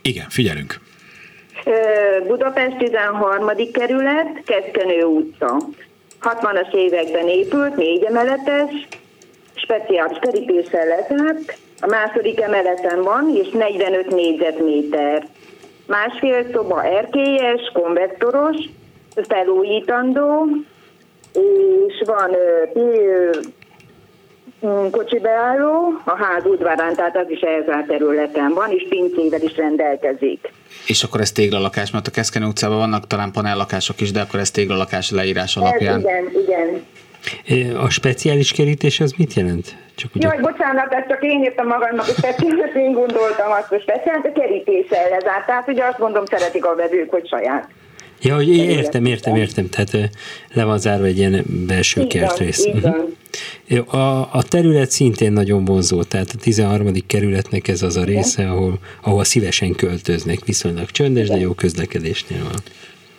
[0.01, 0.79] Igen, figyelünk.
[2.27, 3.71] Budapest 13.
[3.71, 5.57] kerület, Keszkenő utca.
[6.21, 8.87] 60-as években épült, négy emeletes,
[9.55, 15.27] speciális kerítéssel lezárt, a második emeleten van, és 45 négyzetméter.
[15.87, 18.57] Másfél szoba erkélyes, konvektoros,
[19.27, 20.47] felújítandó,
[21.33, 22.31] és van
[22.73, 23.29] ö,
[24.67, 29.55] mm, kocsi beálló a ház udvarán, tehát az is elzárt területen van, és pincével is
[29.55, 30.51] rendelkezik.
[30.87, 34.51] És akkor ez téglalakás, mert a Keszkenő utcában vannak talán panellakások is, de akkor ez
[34.51, 35.95] téglalakás leírás alapján.
[35.95, 36.85] Ez igen, igen.
[37.77, 39.75] A speciális kerítés az mit jelent?
[39.95, 40.27] Csak ugye...
[40.27, 44.39] Jaj, bocsánat, ezt csak én írtam magamnak, hogy speciális, én gondoltam azt, hogy speciális, a
[44.39, 45.45] kerítéssel lezárt.
[45.45, 47.67] Tehát ugye azt mondom, szeretik a vevők, hogy saját.
[48.21, 49.69] Ja, hogy értem, értem, értem.
[49.69, 50.09] Tehát
[50.53, 52.67] le van zárva egy ilyen belső így kertrész.
[52.81, 53.13] Van,
[53.67, 53.95] uh-huh.
[53.95, 56.93] a, a terület szintén nagyon vonzó, tehát a 13.
[57.07, 62.61] kerületnek ez az a része, ahol, ahol szívesen költöznek, viszonylag csöndes, de jó közlekedésnél van.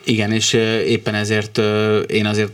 [0.05, 0.53] Igen, és
[0.87, 1.61] éppen ezért
[2.07, 2.53] én azért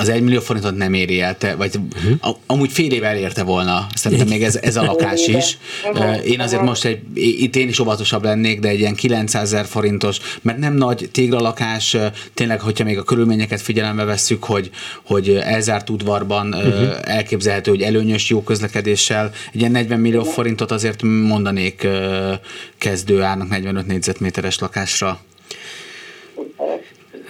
[0.00, 2.36] az 1 millió forintot nem éri el, te, vagy uh-huh.
[2.46, 5.58] amúgy fél év elérte volna, szerintem még ez, ez a lakás is.
[6.24, 10.18] Én azért most egy, itt én is óvatosabb lennék, de egy ilyen 900 ezer forintos,
[10.42, 11.96] mert nem nagy téglalakás,
[12.34, 14.70] tényleg, hogyha még a körülményeket figyelembe vesszük, hogy,
[15.04, 16.96] hogy elzárt udvarban uh-huh.
[17.02, 21.86] elképzelhető, hogy előnyös jó közlekedéssel, egy ilyen 40 millió forintot azért mondanék
[22.78, 25.20] kezdő árnak 45 négyzetméteres lakásra.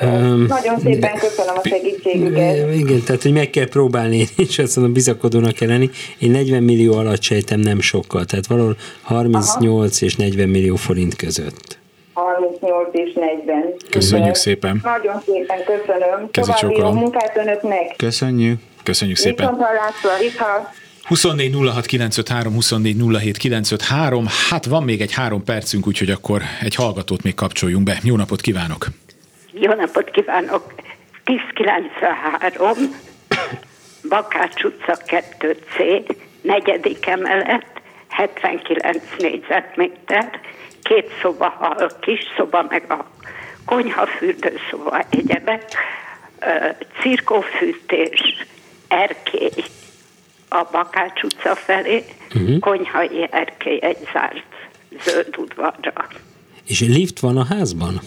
[0.03, 2.75] Um, Nagyon szépen köszönöm a segítségüket.
[2.75, 5.91] Igen, tehát hogy meg kell próbálni, és azt mondom, bizakodónak kell lenni.
[6.19, 10.07] Én 40 millió alatt sejtem nem sokkal, tehát valahol 38 Aha.
[10.07, 11.79] és 40 millió forint között.
[12.13, 13.75] 38 és 40.
[13.91, 14.81] Köszönjük szépen.
[14.83, 16.29] Nagyon szépen köszönöm.
[16.31, 17.95] További jó munkát önöknek.
[17.97, 18.59] Köszönjük.
[18.83, 19.47] Köszönjük szépen.
[19.47, 19.69] Viszont
[21.07, 24.27] 24 06 953, 24 07 953.
[24.51, 27.99] Hát van még egy három percünk, úgyhogy akkor egy hallgatót még kapcsoljunk be.
[28.03, 28.87] Jó napot kívánok!
[29.61, 30.75] Jó napot kívánok!
[31.25, 32.77] 1093,
[34.09, 36.05] Bakács utca 2C,
[36.43, 37.67] negyedik emelet,
[38.09, 40.41] 79 négyzetméter,
[40.83, 43.11] két szoba, a kis szoba, meg a
[43.65, 45.63] konyha, fürdőszoba, egyebek,
[47.01, 48.47] cirkófűtés,
[48.89, 49.65] erkély
[50.49, 52.59] a Bakács utca felé, uh-huh.
[52.59, 54.55] konyhai erkély egy zárt
[55.05, 56.09] zöld udvarra.
[56.67, 58.01] És lift van a házban?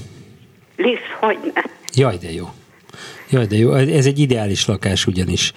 [0.76, 1.64] Lisz, hogyne.
[1.94, 2.50] Jaj, de jó.
[3.30, 3.74] Jaj, de jó.
[3.74, 5.54] Ez egy ideális lakás ugyanis.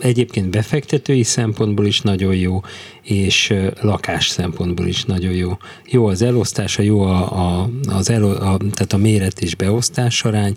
[0.00, 2.60] Egyébként befektetői szempontból is nagyon jó,
[3.02, 5.56] és lakás szempontból is nagyon jó.
[5.84, 10.56] Jó az elosztása, jó a, a, az elo, a, tehát a méret és beosztás arány,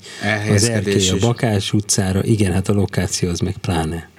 [0.54, 4.10] az erkély a Bakás utcára, igen, hát a lokáció az meg pláne.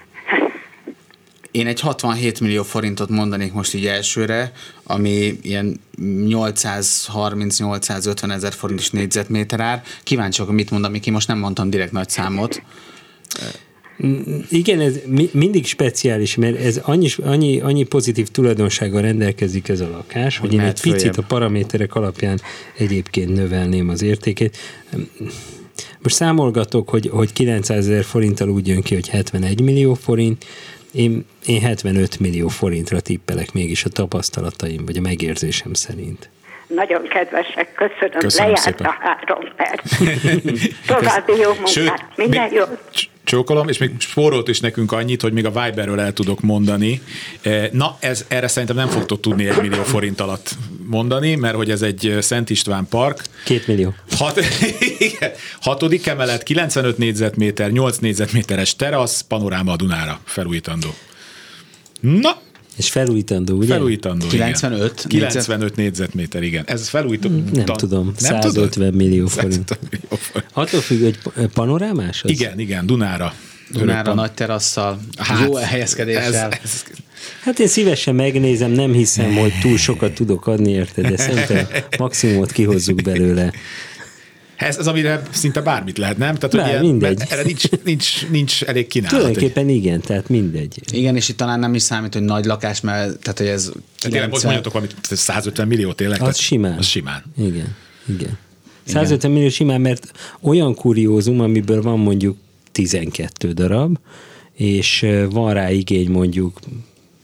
[1.59, 4.53] Én egy 67 millió forintot mondanék most így elsőre,
[4.85, 9.83] ami ilyen 830-850 ezer forintos négyzetméter ár.
[10.03, 12.63] Kíváncsiak, mit mond, Miki, most nem mondtam direkt nagy számot.
[14.49, 14.95] Igen, ez
[15.33, 20.59] mindig speciális, mert ez annyi, annyi, annyi pozitív tulajdonsággal rendelkezik ez a lakás, hogy, hogy
[20.59, 22.41] én egy picit a paraméterek alapján
[22.77, 24.57] egyébként növelném az értékét.
[26.03, 30.45] Most számolgatok, hogy, hogy 900 ezer forinttal úgy jön ki, hogy 71 millió forint,
[30.93, 36.31] én, én 75 millió forintra tippelek mégis a tapasztalataim, vagy a megérzésem szerint.
[36.67, 38.19] Nagyon kedvesek, köszönöm.
[38.19, 38.87] köszönöm Lejárt szépen.
[38.87, 39.97] a három perc.
[40.87, 41.69] További jó munkát.
[41.69, 42.65] Sőt, Minden jó
[43.29, 47.03] csókolom, és még spórolt is nekünk annyit, hogy még a Viberről el tudok mondani.
[47.43, 51.71] E, na, ez, erre szerintem nem fogtok tudni egy millió forint alatt mondani, mert hogy
[51.71, 53.25] ez egy Szent István park.
[53.45, 53.95] Két millió.
[54.11, 54.41] Hat,
[54.99, 60.95] igen, hatodik emelet, 95 négyzetméter, 8 négyzetméteres terasz, panoráma a Dunára felújítandó.
[62.01, 62.41] Na,
[62.79, 63.73] és felújítandó, ugye?
[63.73, 65.05] Felújítandó, 95?
[65.09, 65.29] Igen.
[65.29, 66.65] 95 négyzetméter, igen.
[66.67, 67.29] Ez felújító.
[67.53, 67.75] Nem ta...
[67.75, 68.95] tudom, nem 150 tudod?
[68.95, 69.79] millió forint.
[69.91, 70.51] Millió forint.
[70.53, 72.31] Attól függ, hogy panorámás az?
[72.31, 73.35] Igen, igen, Dunára.
[73.71, 76.51] Dunára nagy terasszal, hát, jó helyezkedéssel.
[76.51, 76.85] Ez, ez...
[77.43, 81.67] Hát én szívesen megnézem, nem hiszem, hogy túl sokat tudok adni érte, de szerintem
[81.99, 83.53] maximumot kihozzuk belőle.
[84.59, 86.35] Ez az, amire szinte bármit lehet, nem?
[86.35, 87.23] Tehát, hogy Bár, ilyen, mindegy.
[87.29, 89.17] erre nincs, nincs, nincs elég kínálat.
[89.19, 90.81] Tulajdonképpen igen, tehát mindegy.
[90.93, 93.83] Igen, és itt talán nem is számít, hogy nagy lakás, mert tehát, hogy ez Tehát
[93.99, 96.17] tényleg most 90 mondjatok valamit, 150 millió tényleg?
[96.19, 96.79] Az Tehát- simán.
[96.79, 97.23] Az simán.
[97.37, 98.39] Igen, igen.
[98.85, 102.37] 150 millió simán, mert olyan kuriózum, amiből van mondjuk
[102.73, 103.99] 12 darab,
[104.55, 106.61] és van rá igény mondjuk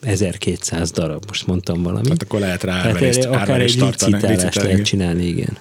[0.00, 2.04] 1200 darab, most mondtam valamit.
[2.04, 4.84] Tehát akkor lehet rá Tehát erre akár egy árverést tartani, licitálást licitálást, lehet igen.
[4.84, 5.56] csinálni, igen.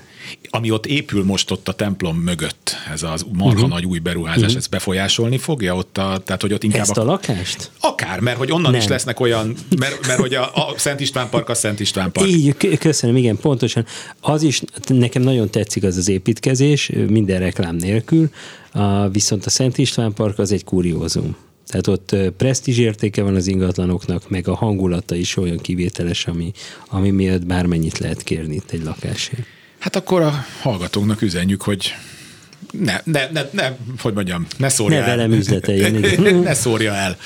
[0.49, 3.69] Ami ott épül most ott a templom mögött, ez az marha Mhm.
[3.69, 7.71] nagy új beruházás, ez befolyásolni fogja ott a, tehát hogy ott inkább Ezt a lakást?
[7.79, 8.79] Akár, mert hogy onnan Nem.
[8.79, 12.29] is lesznek olyan, mert, mert hogy a, a Szent István Park a Szent István Park.
[12.29, 13.85] Így, köszönöm, igen, pontosan.
[14.19, 18.29] Az is, nekem nagyon tetszik az az építkezés, minden reklám nélkül,
[18.71, 21.35] a, viszont a Szent István Park az egy kuriózum.
[21.67, 26.51] Tehát ott presztízs értéke van az ingatlanoknak, meg a hangulata is olyan kivételes, ami,
[26.87, 29.45] ami miatt bármennyit lehet kérni itt egy lakásért.
[29.83, 31.95] Hát akkor a hallgatóknak üzenjük, hogy
[32.71, 35.15] ne, ne, ne, ne hogy mondjam, ne szórja Ne el.
[35.15, 35.93] velem üzleteljen,
[36.43, 37.17] ne szórja el.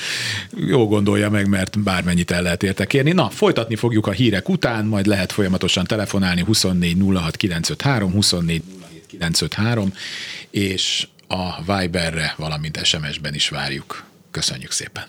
[0.56, 3.12] Jó gondolja meg, mert bármennyit el lehet érte kérni.
[3.12, 9.06] Na, folytatni fogjuk a hírek után, majd lehet folyamatosan telefonálni 24 06 953, 24 07
[9.06, 9.92] 953,
[10.50, 14.04] és a Viberre, valamint SMS-ben is várjuk.
[14.30, 15.04] Köszönjük szépen.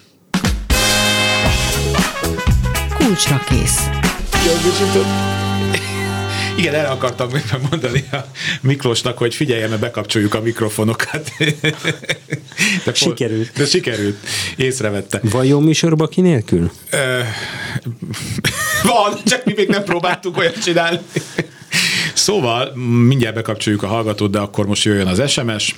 [2.97, 3.89] Kulcsra kész.
[6.59, 8.17] Igen, erre akartam még mondani a
[8.61, 11.31] Miklósnak, hogy figyelje, mert bekapcsoljuk a mikrofonokat.
[12.85, 13.51] De Sikerült.
[13.53, 14.15] De sikerült.
[14.55, 15.21] Észrevette.
[15.43, 16.71] Jó műsorba ki nélkül?
[16.89, 17.19] Ö,
[18.83, 20.99] Van, csak mi még nem próbáltuk olyat csinálni.
[22.13, 22.75] Szóval
[23.07, 25.75] mindjárt bekapcsoljuk a hallgatót, de akkor most jöjjön az SMS.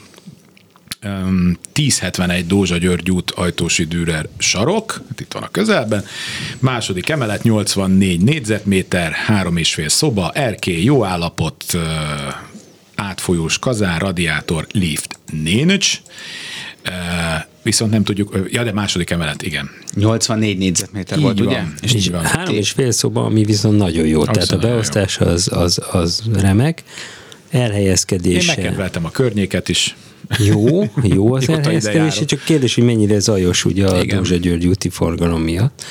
[1.04, 6.06] Öm, 1071 Dózsa György út, Ajtósi Dürer sarok, hát itt van a közelben.
[6.60, 11.78] Második emelet, 84 négyzetméter, három és fél szoba, erkély, jó állapot,
[12.96, 16.02] átfolyós kazán, radiátor, lift, nénöcs.
[16.84, 16.90] Ö,
[17.64, 19.70] Viszont nem tudjuk, ja, de második emelet, igen.
[19.96, 21.48] 84 négyzetméter Így volt, van.
[21.48, 21.62] ugye?
[21.82, 22.24] És így van.
[22.26, 24.20] Három és fél szoba, ami viszont nagyon jó.
[24.22, 26.84] Tehát a Abszolút beosztás az, az, az remek.
[27.54, 28.54] Én Elhelyezkedése.
[28.56, 29.96] megkedveltem a környéket is.
[30.38, 34.06] Jó, jó az elhelyezkedés, csak kérdés, hogy mennyire zajos ugye a.
[34.06, 35.84] Dózsa György úti forgalom miatt.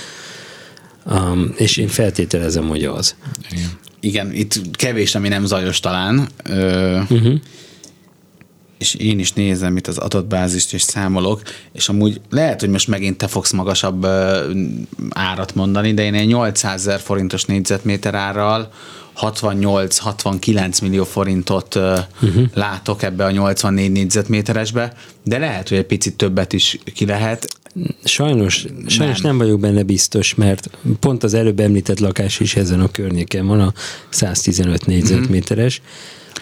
[1.07, 3.15] Um, és én feltételezem, hogy az.
[3.51, 3.69] Igen.
[4.01, 6.29] Igen, itt kevés, ami nem zajos talán.
[6.45, 7.35] Ö, Uh-huh.
[8.79, 13.17] és én is nézem itt az adatbázist, és számolok, és amúgy lehet, hogy most megint
[13.17, 14.51] te fogsz magasabb ö,
[15.11, 18.73] árat mondani, de én egy 800 ezer forintos négyzetméter árral
[19.21, 22.45] 68-69 millió forintot uh, uh-huh.
[22.55, 24.93] látok ebbe a 84 négyzetméteresbe,
[25.25, 27.49] de lehet, hogy egy picit többet is ki lehet.
[28.05, 29.31] Sajnos, sajnos Nem.
[29.31, 29.39] nem.
[29.39, 33.73] vagyok benne biztos, mert pont az előbb említett lakás is ezen a környéken van, a
[34.09, 35.83] 115 négyzetméteres,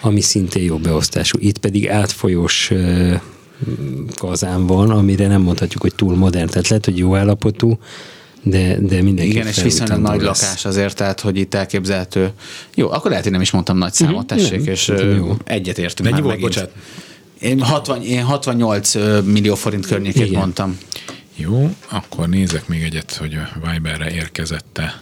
[0.01, 1.37] ami szintén jó beosztású.
[1.41, 2.71] Itt pedig átfolyós
[4.15, 6.47] kazán van, amire nem mondhatjuk, hogy túl modern.
[6.47, 7.79] Tehát lehet, hogy jó állapotú,
[8.43, 12.31] de, de mindenki Igen, és viszonylag nagy lakás azért, tehát, hogy itt elképzelhető.
[12.75, 15.37] Jó, akkor lehet, hogy nem is mondtam nagy számot, Mhm, tessék, nem, és jó.
[15.43, 16.53] egyet értünk Mennyi már volt, megint.
[16.53, 16.71] bocsánat?
[17.39, 20.39] Én, 60, én 68 ö, millió forint környékét Igen.
[20.39, 20.77] mondtam.
[21.35, 25.01] Jó, akkor nézek még egyet, hogy a Viberre érkezette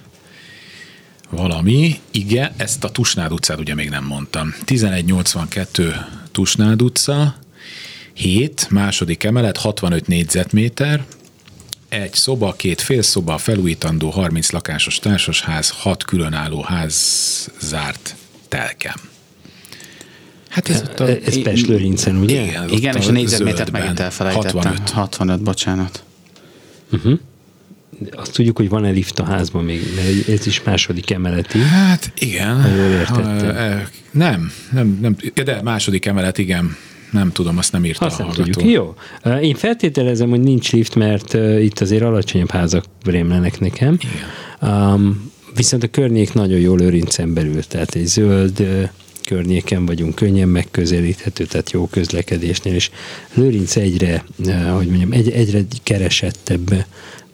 [1.29, 1.99] valami.
[2.11, 4.53] Igen, ezt a Tusnád utcát ugye még nem mondtam.
[4.65, 5.93] 1182
[6.31, 7.35] Tusnád utca,
[8.13, 11.05] 7, második emelet, 65 négyzetméter,
[11.89, 16.95] egy szoba, két félszoba, felújítandó 30 lakásos társasház, 6 különálló ház
[17.59, 18.15] zárt
[18.47, 18.95] telkem.
[20.49, 21.07] Hát ez ott a...
[21.07, 22.41] Ez Pest Lőrincen, ugye?
[22.41, 24.53] Igen, ott Igen, és a négyzetmétert megint elfelejtettem.
[24.53, 24.89] 65.
[24.89, 26.03] 65, bocsánat.
[28.11, 31.59] Azt tudjuk, hogy van-e lift a házban még, mert ez is második emeleti.
[31.59, 32.61] Hát igen.
[32.61, 33.55] Ha jól értettem.
[33.55, 36.77] E, Nem, nem, nem, de második emelet, igen.
[37.11, 38.51] Nem tudom, azt nem írta Azt a nem hallgató.
[38.51, 38.73] tudjuk.
[38.73, 38.95] Jó.
[39.41, 43.97] Én feltételezem, hogy nincs lift, mert itt azért alacsonyabb házak rémlenek nekem.
[44.61, 48.67] Um, viszont a környék nagyon jól Lőrincen belül, tehát egy zöld
[49.25, 52.89] környéken vagyunk, könnyen megközelíthető, tehát jó közlekedésnél, és
[53.33, 54.23] Lőrinc egyre,
[54.75, 56.85] hogy mondjam, egy, egyre keresettebb,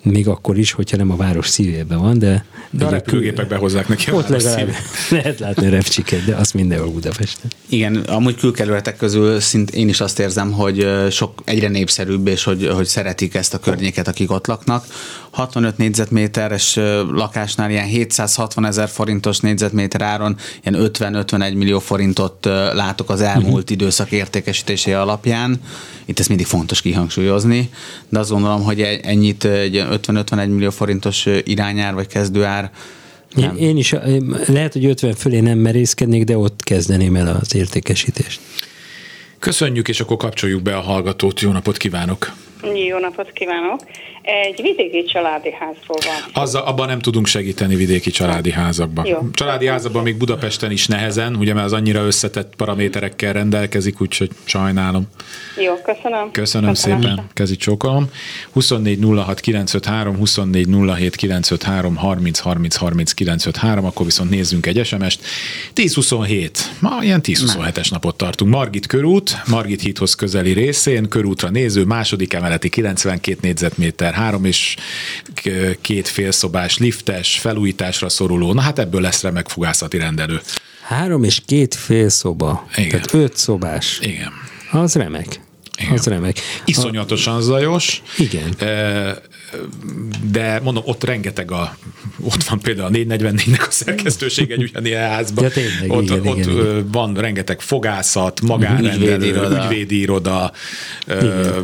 [0.04, 2.46] még akkor is, hogyha nem a város szívében van, de...
[2.70, 4.70] De a ugye repülőgépek behozzák neki a Ott legalább
[5.10, 7.52] lehet látni a repcsiket, de azt mindenhol Budapesten.
[7.70, 12.68] Igen, amúgy külkerületek közül szint én is azt érzem, hogy sok egyre népszerűbb, és hogy,
[12.68, 14.86] hogy szeretik ezt a környéket, akik ott laknak.
[15.34, 16.76] 65 négyzetméteres
[17.12, 24.12] lakásnál ilyen 760 ezer forintos négyzetméter áron ilyen 50-51 millió forintot látok az elmúlt időszak
[24.12, 25.62] értékesítése alapján.
[26.06, 27.70] Itt ezt mindig fontos kihangsúlyozni,
[28.10, 32.72] de azt gondolom, hogy egy- ennyit egy 50-51 millió forintos irányár vagy kezdőár
[33.38, 33.96] Én, én is,
[34.48, 38.40] lehet, hogy 50 fölé nem merészkednék, de ott kezdeném el az értékesítést.
[39.40, 41.40] Köszönjük, és akkor kapcsoljuk be a hallgatót.
[41.40, 42.34] Jó napot kívánok!
[42.64, 43.80] Jó napot kívánok!
[44.24, 46.44] Egy vidéki családi házról van.
[46.44, 49.06] Azzal, abban nem tudunk segíteni vidéki családi házakban.
[49.06, 49.30] Jó.
[49.34, 55.08] Családi házakban még Budapesten is nehezen, ugye mert az annyira összetett paraméterekkel rendelkezik, úgyhogy sajnálom.
[55.58, 56.32] Jó, köszönöm.
[56.32, 58.10] Köszönöm szépen, kezi csókolom.
[58.52, 65.22] 24 06 953, 24 07 953, 30 30 30 953, akkor viszont nézzünk egy SMS-t.
[65.76, 66.50] 10-27,
[66.80, 68.52] ma ilyen 10-27-es napot tartunk.
[68.52, 74.76] Margit körút, Margit híthoz közeli részén, körútra néző, második emeleti 92 négyzetméter, három és
[75.82, 78.54] két félszobás, liftes, felújításra szoruló.
[78.54, 80.42] Na hát ebből lesz remek fogászati rendelő.
[80.82, 82.68] Három és két fél szoba.
[82.76, 82.90] Igen.
[82.90, 84.00] Tehát öt szobás.
[84.02, 84.32] Igen.
[84.72, 85.40] Az remek.
[85.78, 85.94] Igen.
[85.94, 86.40] Az remek.
[86.66, 88.02] Iszonyatosan zajos.
[88.18, 88.56] Igen.
[90.32, 91.78] De mondom, ott rengeteg a,
[92.22, 95.44] ott van például a 444-nek a szerkesztőség egy ugyanilyen házban.
[95.44, 96.92] Ja, tényleg, ott, igen, ott igen, igen.
[96.92, 99.64] van rengeteg fogászat, magánrendelő, Ügyvédiroda.
[99.64, 100.52] ügyvédi iroda.
[101.08, 101.60] Ö,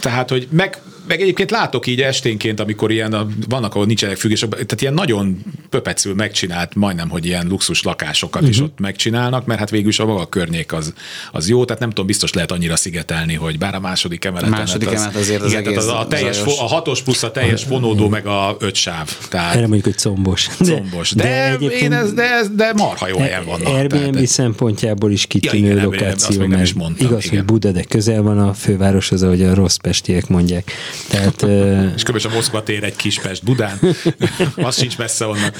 [0.00, 4.48] Tehát, hogy meg, meg egyébként látok így esténként, amikor ilyen, a, vannak, ahol nincsenek függések,
[4.50, 8.48] tehát ilyen nagyon pöpecül megcsinált, majdnem, hogy ilyen luxus lakásokat uh-huh.
[8.50, 8.64] is Mhm.
[8.66, 10.92] ott megcsinálnak, mert hát végül is a maga környék az,
[11.32, 14.50] az jó, tehát nem tudom, biztos lehet annyira szigetelni, hogy bár a második emeleten.
[14.50, 17.22] Második hát emelet azért az igen, tehát egész a, a, teljes, fo, a hatos plusz
[17.22, 19.16] a teljes fonódó, meg a öt sáv.
[19.28, 20.48] Tehát Erre mondjuk, hogy combos.
[20.64, 21.10] combos.
[21.10, 23.66] De, de, én ez, de, ez, de marha jó helyen vannak.
[23.66, 27.36] Airbnb tehát- szempontjából is Ja, kitűnő igen, lokáció, nem is mert mondtam, igaz, igen.
[27.36, 30.72] hogy Buda, de közel van a fővároshoz, ahogy a rossz pestiek mondják.
[31.08, 31.42] Tehát
[31.96, 32.20] És kb.
[32.24, 33.78] a Moszkva tér egy Kispest Budán,
[34.56, 35.52] az sincs messze onnan.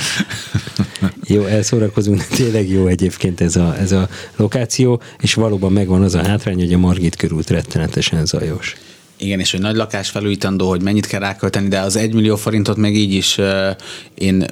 [1.26, 6.26] jó, elszórakozunk, tényleg jó egyébként ez a, ez a lokáció, és valóban megvan az a
[6.26, 8.76] hátrány, hogy a Margit körút rettenetesen zajos.
[9.16, 12.76] Igen, és hogy nagy lakás felújítandó, hogy mennyit kell rákölteni, de az 1 millió forintot
[12.76, 13.76] még így is uh,
[14.14, 14.46] én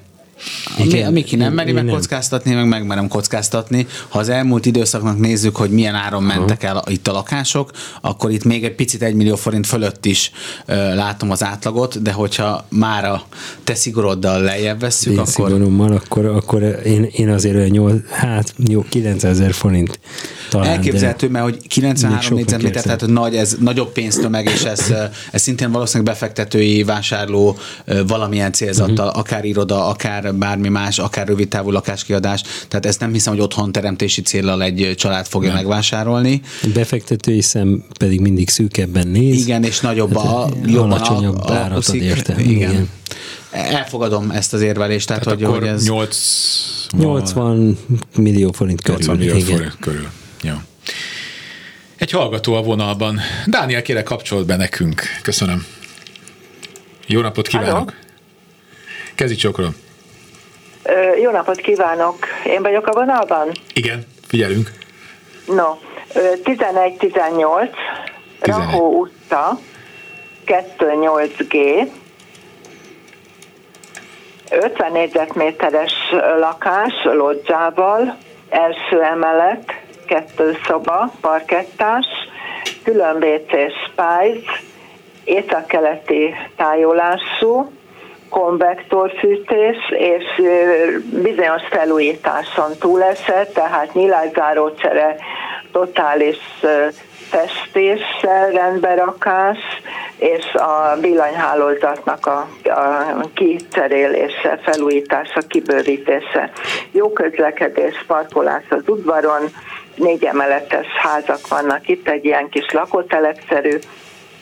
[0.79, 3.87] Igen, a Miki nem meri megkockáztatni, meg megmerem kockáztatni.
[4.09, 8.45] Ha az elmúlt időszaknak nézzük, hogy milyen áron mentek el itt a lakások, akkor itt
[8.45, 10.31] még egy picit 1 millió forint fölött is
[10.69, 13.23] uh, látom az átlagot, de hogyha már a
[13.65, 18.55] te szigoroddal lejjebb vesszük, Én akkor szigorommal, akkor, akkor én, én azért olyan 8, hát
[18.57, 20.01] jó, 900 ezer forint
[20.51, 20.67] talán.
[20.67, 24.93] de- Elképzelhető, mert hogy Még 93 sokkal négyzetméter, tehát nagy, ez nagyobb pénztömeg, és ez,
[25.31, 27.57] ez szintén valószínűleg befektetői, vásárló
[28.07, 29.19] valamilyen célzattal, uh-huh.
[29.19, 32.43] akár iroda, akár bármi más, akár rövidtávú lakáskiadás.
[32.69, 35.57] Tehát ezt nem hiszem, hogy otthon teremtési céllal egy család fogja nem.
[35.57, 36.41] megvásárolni.
[36.75, 39.41] Befektetői szem pedig mindig szűkebben néz.
[39.41, 42.03] Igen, és nagyobb a, Hát, jobban alacsonyabb a, a ad puszik.
[42.03, 42.35] érte.
[42.39, 42.71] Igen.
[42.71, 42.89] Igen.
[43.51, 45.85] Elfogadom ezt az érvelést, tehát, Tehát hogy, akkor hogy ez...
[45.87, 46.17] 8,
[46.97, 47.79] 80
[48.17, 48.99] millió forint körül.
[48.99, 49.57] 80 millió igen.
[49.57, 50.09] forint körül.
[50.43, 50.55] Jó.
[51.97, 53.21] Egy hallgató a vonalban.
[53.47, 55.03] Dániel, kérek kapcsolt be nekünk.
[55.23, 55.65] Köszönöm.
[57.07, 57.95] Jó napot kívánok.
[59.15, 59.67] Kezi csokrom.
[59.67, 59.90] Ö,
[61.23, 62.17] Jó napot kívánok!
[62.45, 63.51] Én vagyok a vonalban?
[63.75, 64.71] Igen, figyelünk.
[65.47, 65.79] No,
[66.15, 67.71] ö, 11-18, 11.
[68.41, 69.59] Rahó utca,
[70.47, 71.87] 28G,
[74.51, 75.93] 50 négyzetméteres
[76.39, 78.17] lakás lodzsával,
[78.49, 79.75] első emelet,
[80.07, 82.07] kettő szoba, parkettás,
[82.83, 84.43] külön WC spájz,
[85.25, 87.71] északkeleti tájolású,
[88.31, 90.25] konvektorfűtés és
[91.23, 95.17] bizonyos felújításon túlesett, tehát nyilászárócsere,
[95.73, 96.39] totális
[97.31, 99.59] festéssel, rendberakás,
[100.17, 106.51] és a villanyhálózatnak a, a kicserélése, felújítása, kibővítése.
[106.93, 109.43] Jó közlekedés, parkolás az udvaron,
[109.95, 113.79] négy emeletes házak vannak itt, egy ilyen kis lakótelepszerű.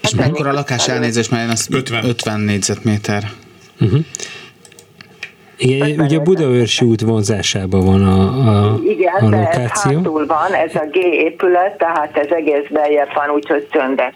[0.01, 2.05] És mekkora a lakás elnézés, mert az 50.
[2.05, 3.23] 50 négyzetméter.
[5.59, 9.97] Igen, ugye a Budaörsi út vonzásában van a, a, Igen, a lokáció.
[9.97, 14.15] hátul van, ez a G épület, tehát ez egész beljebb van, úgyhogy csöndes.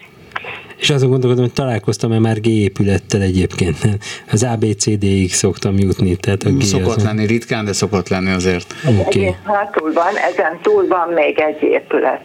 [0.76, 3.76] És azon gondolkodom, hogy találkoztam-e már G épülettel egyébként.
[4.32, 7.04] Az ABCD-ig szoktam jutni, tehát a G Szokott az...
[7.04, 8.74] lenni ritkán, de szokott lenni azért.
[9.00, 9.34] Okay.
[9.44, 12.24] Hátul van, ezen túl van még egy épület.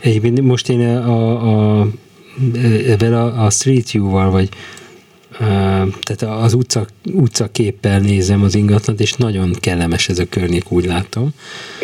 [0.00, 1.86] Egyébként most én a, a,
[2.88, 4.48] ebben a, a Street View-val, vagy
[5.38, 10.84] tehát az utca, utca képpel nézem az ingatlant, és nagyon kellemes ez a környék, úgy
[10.84, 11.30] látom.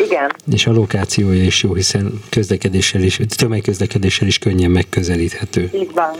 [0.05, 5.69] Igen, És a lokációja is jó, hiszen közlekedéssel is, tömegközlekedéssel is könnyen megközelíthető.
[5.73, 6.15] így van.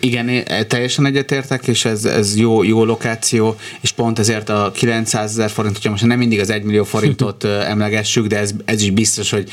[0.00, 5.30] Igen, én teljesen egyetértek, és ez, ez jó, jó lokáció, és pont ezért a 900
[5.30, 8.90] ezer forint, hogyha most nem mindig az 1 millió forintot emlegessük, de ez, ez is
[8.90, 9.50] biztos, hogy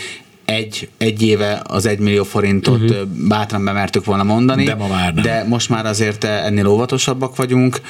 [0.49, 3.07] egy, egy éve az 1 millió forintot uh-huh.
[3.27, 4.63] bátran bemertük volna mondani.
[4.63, 5.23] De ma már nem.
[5.23, 7.81] De most már azért ennél óvatosabbak vagyunk,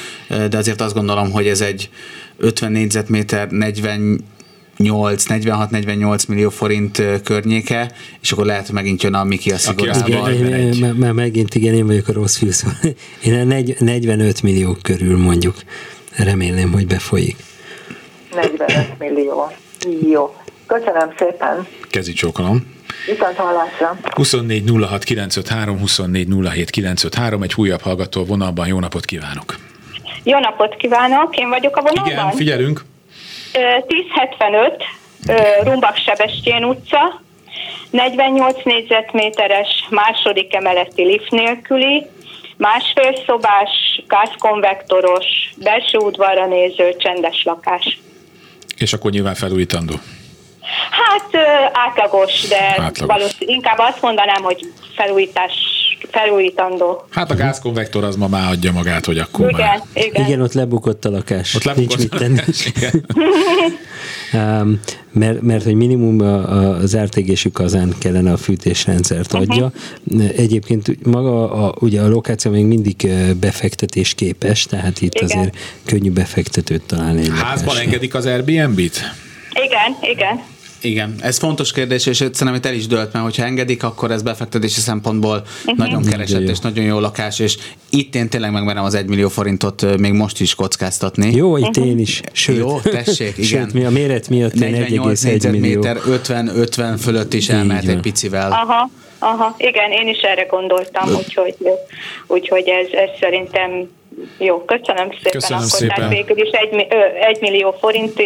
[0.49, 1.89] de azért azt gondolom, hogy ez egy
[2.38, 4.24] 50 négyzetméter, 40
[4.84, 7.91] 46-48 millió forint környéke,
[8.22, 10.32] és akkor lehet, hogy megint jön a Miki a szigorával.
[10.32, 12.78] Én, már megint igen, én vagyok a rossz fű, szóval
[13.26, 15.55] én a negy- 45 millió körül mondjuk.
[16.16, 17.36] Remélem, hogy befolyik.
[18.36, 19.51] 45 millió.
[20.12, 20.34] Jó.
[20.70, 21.68] Köszönöm szépen.
[21.90, 22.78] Kezi csókolom.
[23.06, 23.98] Viszont hallásra.
[24.12, 28.68] 24 06 953, 24 07 953, egy újabb hallgató vonalban.
[28.68, 29.58] Jó napot kívánok!
[30.24, 32.12] Jó napot kívánok, én vagyok a vonalban.
[32.12, 32.86] Igen, figyelünk.
[33.54, 34.84] Ö, 1075,
[35.28, 37.22] ö, Rumbak Sebestyén utca,
[37.90, 42.06] 48 négyzetméteres második emeleti lift nélküli,
[42.58, 45.26] másfél szobás, gázkonvektoros,
[45.58, 48.00] belső udvarra néző, csendes lakás.
[48.78, 49.94] És akkor nyilván felújítandó.
[50.92, 51.30] Hát
[51.74, 53.00] átlagos, de Átlagos.
[53.16, 55.52] valószínűleg inkább azt mondanám, hogy felújítás,
[56.12, 57.06] felújítandó.
[57.10, 59.82] Hát a gázkonvektor az ma már adja magát, hogy akkor már.
[59.94, 60.26] Igen, igen.
[60.26, 61.56] Igen, ott lebukott a lakás.
[61.56, 62.40] Ott lebukott Nincs mit tenni.
[62.76, 63.06] igen.
[64.34, 64.80] Um,
[65.12, 69.72] mert, mert hogy minimum a- a- az RTG-sű kazán kellene a fűtésrendszert adja.
[70.36, 73.08] Egyébként maga a, ugye a lokáció még mindig
[73.40, 75.26] befektetés képes, tehát itt Igen.
[75.38, 77.28] azért könnyű befektetőt találni.
[77.30, 77.80] Házban lakásra.
[77.82, 79.00] engedik az Airbnb-t?
[79.66, 80.42] Igen, igen.
[80.82, 84.22] Igen, ez fontos kérdés, és szerintem itt el is dölt, mert hogyha engedik, akkor ez
[84.22, 85.44] befektetési szempontból
[85.76, 86.50] nagyon keresett Nagyon jó.
[86.52, 87.58] és nagyon jó lakás, és
[87.90, 91.32] itt én tényleg megmerem az 1 millió forintot még most is kockáztatni.
[91.36, 92.22] Jó, itt én is.
[92.32, 93.44] Sőt, Jó, tessék, igen.
[93.44, 95.82] Sőt, mi a méret miatt én 48 1,1 millió.
[95.82, 98.52] négyzetméter, 50-50 fölött is elmehet egy picivel.
[98.52, 101.56] Aha, aha, igen, én is erre gondoltam, úgyhogy,
[102.28, 103.90] úgyhogy ez, ez szerintem
[104.38, 104.66] jó.
[104.66, 105.32] Köszönöm szépen.
[105.32, 105.96] Köszönöm akkor szépen.
[105.96, 106.96] Tehát végül is egy, ö,
[107.28, 108.24] egy millió forint ö,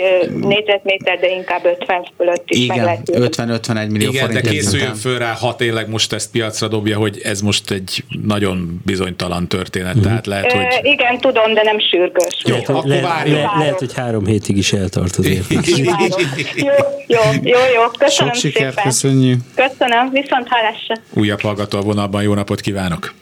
[0.47, 3.09] négyzetméter, de inkább 50 fölött is Igen, lehet.
[3.13, 4.43] 50-51 millió Igen, forint.
[4.43, 8.81] de készüljön föl rá, ha tényleg most ezt piacra dobja, hogy ez most egy nagyon
[8.85, 10.65] bizonytalan történet, tehát lehet, Ö, hogy...
[10.81, 12.41] igen, tudom, de nem sürgős.
[12.45, 13.35] Jó, Lehet, hogy- akkor várjon.
[13.35, 15.15] lehet, lehet, hogy három hétig is eltart.
[15.85, 16.09] Várom.
[16.55, 16.65] Jó,
[17.07, 17.81] jó, jó, jó.
[17.99, 18.83] Köszönöm Sok sikert, szépen.
[18.83, 19.39] köszönjük.
[19.55, 20.95] Köszönöm, viszont hálásra.
[21.13, 23.13] Újabb hallgató a vonalban, jó napot kívánok!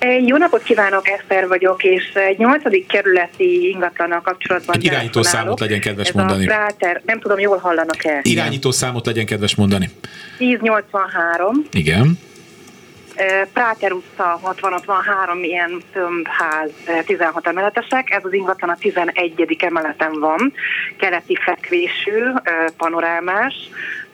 [0.00, 2.86] Jó napot kívánok, Eszter vagyok, és egy 8.
[2.86, 6.44] kerületi ingatlannal kapcsolatban Egy irányító számot legyen kedves Ez mondani.
[6.44, 8.20] A Práter, nem tudom, jól hallanak-e?
[8.22, 9.90] Irányító számot legyen kedves mondani.
[10.38, 12.18] 1083, Igen.
[13.52, 18.10] Práter utca 6063, ilyen tömbház, eh, 16 emeletesek.
[18.10, 19.64] Ez az ingatlan a 11.
[19.64, 20.52] emeleten van,
[20.96, 22.22] keleti fekvésű,
[22.76, 23.54] panorámás.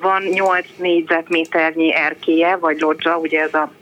[0.00, 3.72] Van 8 négyzetméternyi erkéje, vagy lodzsa, ugye ez a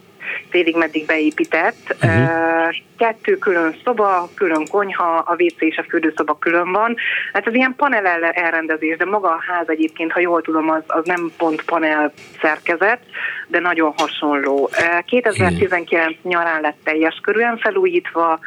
[0.49, 1.97] félig meddig beépített.
[2.03, 2.75] Uh-huh.
[2.99, 6.97] Kettő külön szoba, külön konyha, a WC és a fürdőszoba külön van.
[7.33, 10.83] Hát ez ilyen panel el- elrendezés, de maga a ház egyébként, ha jól tudom, az,
[10.87, 13.01] az nem pont panel szerkezet,
[13.47, 14.71] de nagyon hasonló.
[14.73, 18.39] Ö, 2019 nyarán lett teljes körülön felújítva,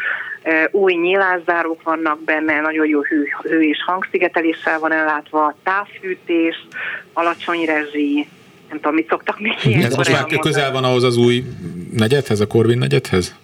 [0.72, 6.68] új nyílászárók vannak benne, nagyon jó hő, hő és hangszigeteléssel van ellátva, távfűtés,
[7.14, 8.28] alacsony rezsi,
[8.74, 11.44] nem tudom, mit szoktak még Ez ilyenkor most már közel van ahhoz az új
[11.92, 13.36] negyedhez, a Corvin negyedhez?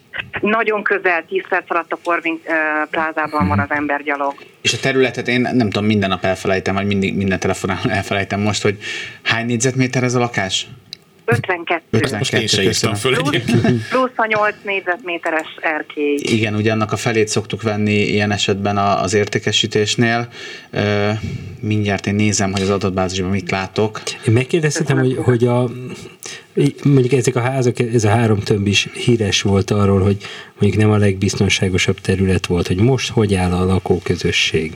[0.42, 4.34] Nagyon közel, 10 perc alatt a Corvin uh, plázában van az embergyalog.
[4.62, 8.62] És a területet én nem tudom, minden nap elfelejtem, vagy mindig, minden telefonálon elfelejtem most,
[8.62, 8.78] hogy
[9.24, 10.68] hány négyzetméter ez a lakás?
[11.30, 11.82] 52.
[11.90, 13.16] 52, Most én se írtam föl.
[13.16, 13.42] Plusz,
[13.90, 16.16] plusz a 8 négyzetméteres erkély.
[16.22, 20.28] Igen, ugye annak a felét szoktuk venni ilyen esetben a- az értékesítésnél.
[21.60, 24.02] Mindjárt én nézem, hogy az adatbázisban mit látok.
[24.28, 25.70] Én megkérdeztem, hogy, hogy a,
[26.84, 30.18] mondjuk ezek a házak, ez a három tömb is híres volt arról, hogy
[30.60, 34.74] mondjuk nem a legbiztonságosabb terület volt, hogy most hogy áll a lakóközösség.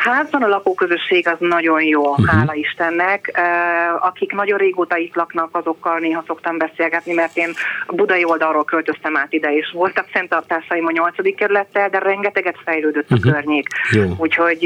[0.00, 2.26] Házban a lakóközösség az nagyon jó, uh-huh.
[2.26, 3.40] hála Istennek.
[4.00, 7.50] Akik nagyon régóta itt laknak, azokkal néha szoktam beszélgetni, mert én
[7.86, 13.10] a budai oldalról költöztem át ide, és voltak fenntartásaim a nyolcadik kerülettel, de rengeteget fejlődött
[13.10, 13.28] a Mhm.
[13.30, 13.66] környék.
[13.90, 14.02] Jó.
[14.18, 14.62] Úgyhogy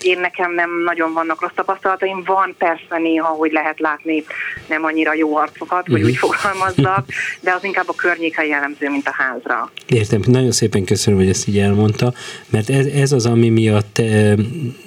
[0.00, 2.22] én nekem nem nagyon vannak rossz tapasztalataim.
[2.24, 4.24] Van persze néha, hogy lehet látni
[4.68, 6.08] nem annyira jó arcokat, hogy Mhm.
[6.08, 7.06] úgy fogalmazzak,
[7.40, 9.70] de az inkább a környékre jellemző, mint a házra.
[9.86, 12.12] Értem, nagyon szépen köszönöm, hogy ezt így elmondta,
[12.50, 13.98] mert ez, ez az, ami miatt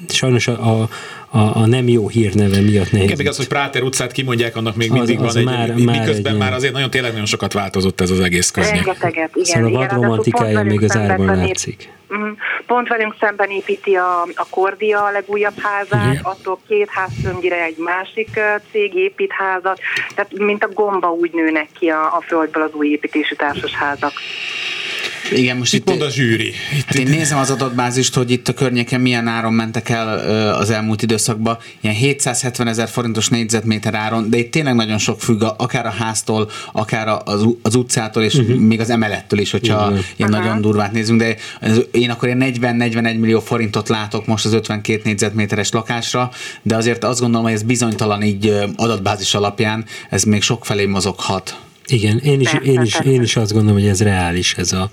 [0.09, 0.87] sajnos a, a,
[1.29, 3.05] a, a nem jó hírneve miatt nehéz.
[3.05, 5.83] Igen, még az, hogy Práter utcát kimondják, annak még Az- mindig az van már- egy,
[5.85, 8.73] már miközben egy már azért nagyon tényleg nagyon sokat változott ez az egész környék.
[8.85, 9.45] Rengeteget, igen.
[9.45, 11.89] Szóval a igen, vadromantikája ráadásul pont még az árban látszik.
[12.07, 12.29] Mhm.
[12.65, 16.23] Pont velünk szemben építi a, a Kordia a legújabb házát, Igen.
[16.23, 18.29] attól két háztömbire egy másik
[18.71, 19.79] cég épít házat,
[20.15, 24.11] tehát mint a gomba úgy nőnek ki a, a földből az új építésű társasházak.
[25.37, 26.47] Igen, most Mit itt, mond a zsűri?
[26.77, 30.07] Itt, hát én nézem az adatbázist, hogy itt a környéken milyen áron mentek el
[30.53, 31.57] az elmúlt időszakban.
[31.81, 36.49] Ilyen 770 ezer forintos négyzetméter áron, de itt tényleg nagyon sok függ, akár a háztól,
[36.71, 38.57] akár a- az, az utcától, és uh-huh.
[38.57, 40.03] még az emelettől is, hogyha Igen.
[40.15, 41.35] ilyen nagyon durvát nézünk, de
[41.91, 46.31] én akkor ilyen 40-41 millió forintot látok most az 52 négyzetméteres lakásra,
[46.61, 51.57] de azért azt gondolom, hogy ez bizonytalan így adatbázis alapján, ez még sok felé mozoghat.
[51.85, 54.91] Igen, én is, én is, én is azt gondolom, hogy ez reális ez, a,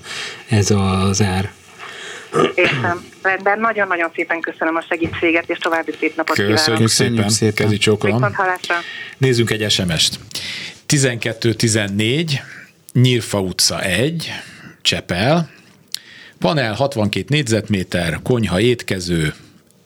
[0.49, 1.53] ez az ár.
[2.55, 3.05] Értem.
[3.23, 6.57] Rendben, nagyon-nagyon szépen köszönöm a segítséget, és további szép napot kívánok.
[6.57, 7.55] Köszönjük szépen, szépen.
[7.55, 8.35] kezi csókolom.
[9.19, 10.19] Nézzünk egy SMS-t.
[10.87, 12.41] 1214,
[12.93, 14.31] Nyírfa utca 1,
[14.83, 15.51] Csepel,
[16.39, 19.35] panel 62 négyzetméter, konyha étkező,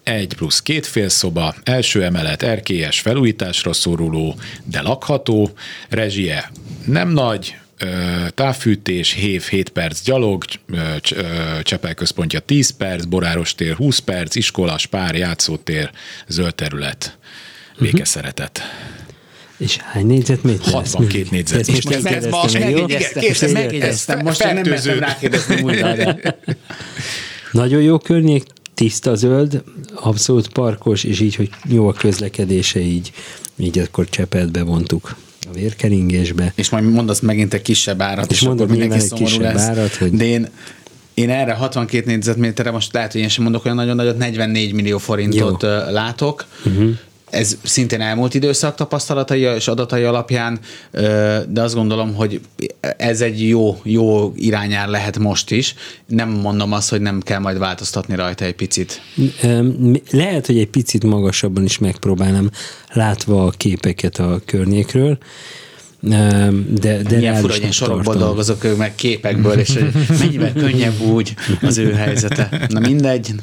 [0.05, 4.35] 1 plusz két félszoba, első emelet erkélyes felújításra szoruló,
[4.65, 5.51] de lakható,
[5.89, 6.51] rezsie
[6.85, 7.57] nem nagy,
[8.35, 10.45] távfűtés, hév 7 perc gyalog,
[11.63, 15.91] Csepel központja 10 perc, Boráros tér 20 perc, iskola, spár, játszótér,
[16.29, 17.19] zöld terület.
[17.79, 18.63] Békeszeretet.
[19.57, 20.73] És hány négyzetméter?
[20.73, 21.61] 62 négyzet.
[21.61, 25.63] Ezt És most most nem ez kérdeztem most megjegyeztem, Ezt megjegyeztem, most nem mertem rákérdezni
[25.63, 25.95] újra.
[27.53, 28.43] Nagyon jó környék,
[28.75, 29.63] tiszta zöld,
[29.95, 33.13] abszolút parkos, és így, hogy jó a közlekedése, így,
[33.57, 35.17] így akkor Csepelt bevontuk
[35.51, 36.53] a vérkeringésbe.
[36.57, 39.63] És majd mondasz megint egy kisebb árat, És és, mondod akkor mindenki szomorú kisebb lesz.
[39.63, 40.49] árat, hogy- De én,
[41.15, 44.99] én erre 62 négyzetméterre most lehet, hogy én sem mondok olyan nagyon nagyot, 44 millió
[44.99, 45.69] forintot Jó.
[45.91, 46.47] látok.
[46.67, 46.91] Uh-huh.
[47.35, 50.59] Ez szintén elmúlt időszak tapasztalatai és adatai alapján,
[51.49, 52.41] de azt gondolom, hogy
[52.97, 55.75] ez egy jó, jó irányár lehet most is.
[56.07, 59.01] Nem mondom azt, hogy nem kell majd változtatni rajta egy picit.
[60.11, 62.51] Lehet, hogy egy picit magasabban is megpróbálnám,
[62.93, 65.19] látva a képeket a környékről,
[66.01, 68.23] de, de Milyen fura, hogy én sorokból tartom.
[68.23, 72.67] dolgozok ők meg képekből, és hogy mennyivel könnyebb úgy az ő helyzete.
[72.69, 73.35] Na mindegy.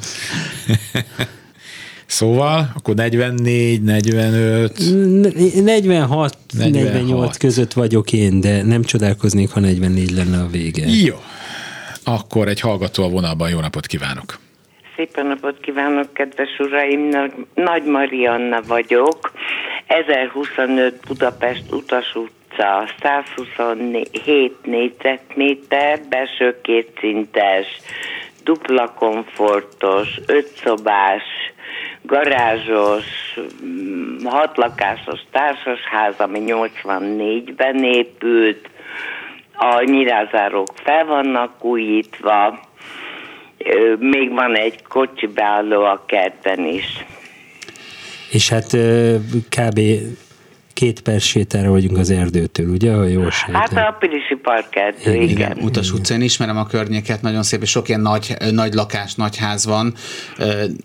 [2.12, 4.78] Szóval, akkor 44, 45,
[5.64, 6.92] 46, 46.
[6.92, 10.84] 48 között vagyok én, de nem csodálkoznék, ha 44 lenne a vége.
[11.04, 11.14] Jó.
[12.04, 14.38] Akkor egy hallgató a vonalban, jó napot kívánok.
[14.96, 17.08] Szépen napot kívánok, kedves uraim!
[17.08, 19.32] Nagy- Nagy Marianna vagyok.
[19.86, 27.66] 1025 Budapest Utas utca, 127 négyzetméter, belső kétszintes,
[28.44, 31.22] dupla komfortos, ötszobás,
[32.02, 33.04] garázsos,
[33.64, 38.70] mm, hatlakásos társasház, ami 84-ben épült,
[39.52, 42.60] a nyirázárók fel vannak újítva,
[43.98, 47.04] még van egy kocsi beálló a kertben is.
[48.30, 48.76] És hát
[49.48, 49.80] kb.
[50.82, 53.54] Két perc sétára vagyunk az erdőtől, ugye, ha jól sejtem?
[53.54, 55.28] Hát a Pilisi parkerdő, igen.
[55.28, 59.36] Igen, Utas utcán ismerem a környéket, nagyon szép, és sok ilyen nagy, nagy lakás, nagy
[59.36, 59.94] ház van.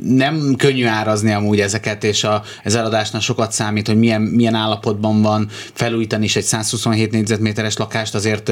[0.03, 5.21] Nem könnyű árazni amúgy ezeket, és a, ez eladásnál sokat számít, hogy milyen, milyen állapotban
[5.21, 8.51] van felújítani is egy 127 négyzetméteres lakást, azért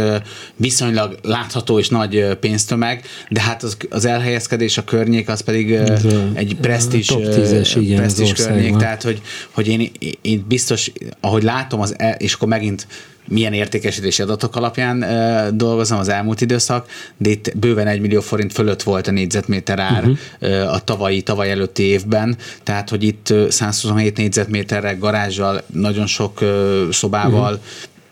[0.55, 5.93] viszonylag látható és nagy pénztömeg, de hát az, az elhelyezkedés, a környék, az pedig a-
[6.33, 9.21] egy presztis, top ö, 10-es, igen, az presztis környék, tehát hogy,
[9.51, 9.91] hogy én,
[10.21, 12.88] én biztos, ahogy látom, az, el- és akkor megint
[13.27, 18.53] milyen értékesítési adatok alapján uh, dolgozom az elmúlt időszak, de itt bőven egy millió forint
[18.53, 20.73] fölött volt a négyzetméter ár uh-huh.
[20.73, 26.89] a tavalyi, tavaly előtti évben, tehát hogy itt ö, 127 négyzetméterre garázsal, nagyon sok uh,
[26.91, 27.65] szobával, uh-huh.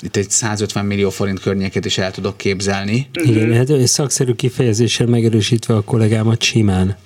[0.04, 3.08] Itt egy 150 millió forint környéket is el tudok képzelni.
[3.14, 6.98] Igen, hát egy szakszerű kifejezéssel megerősítve a kollégámat simán.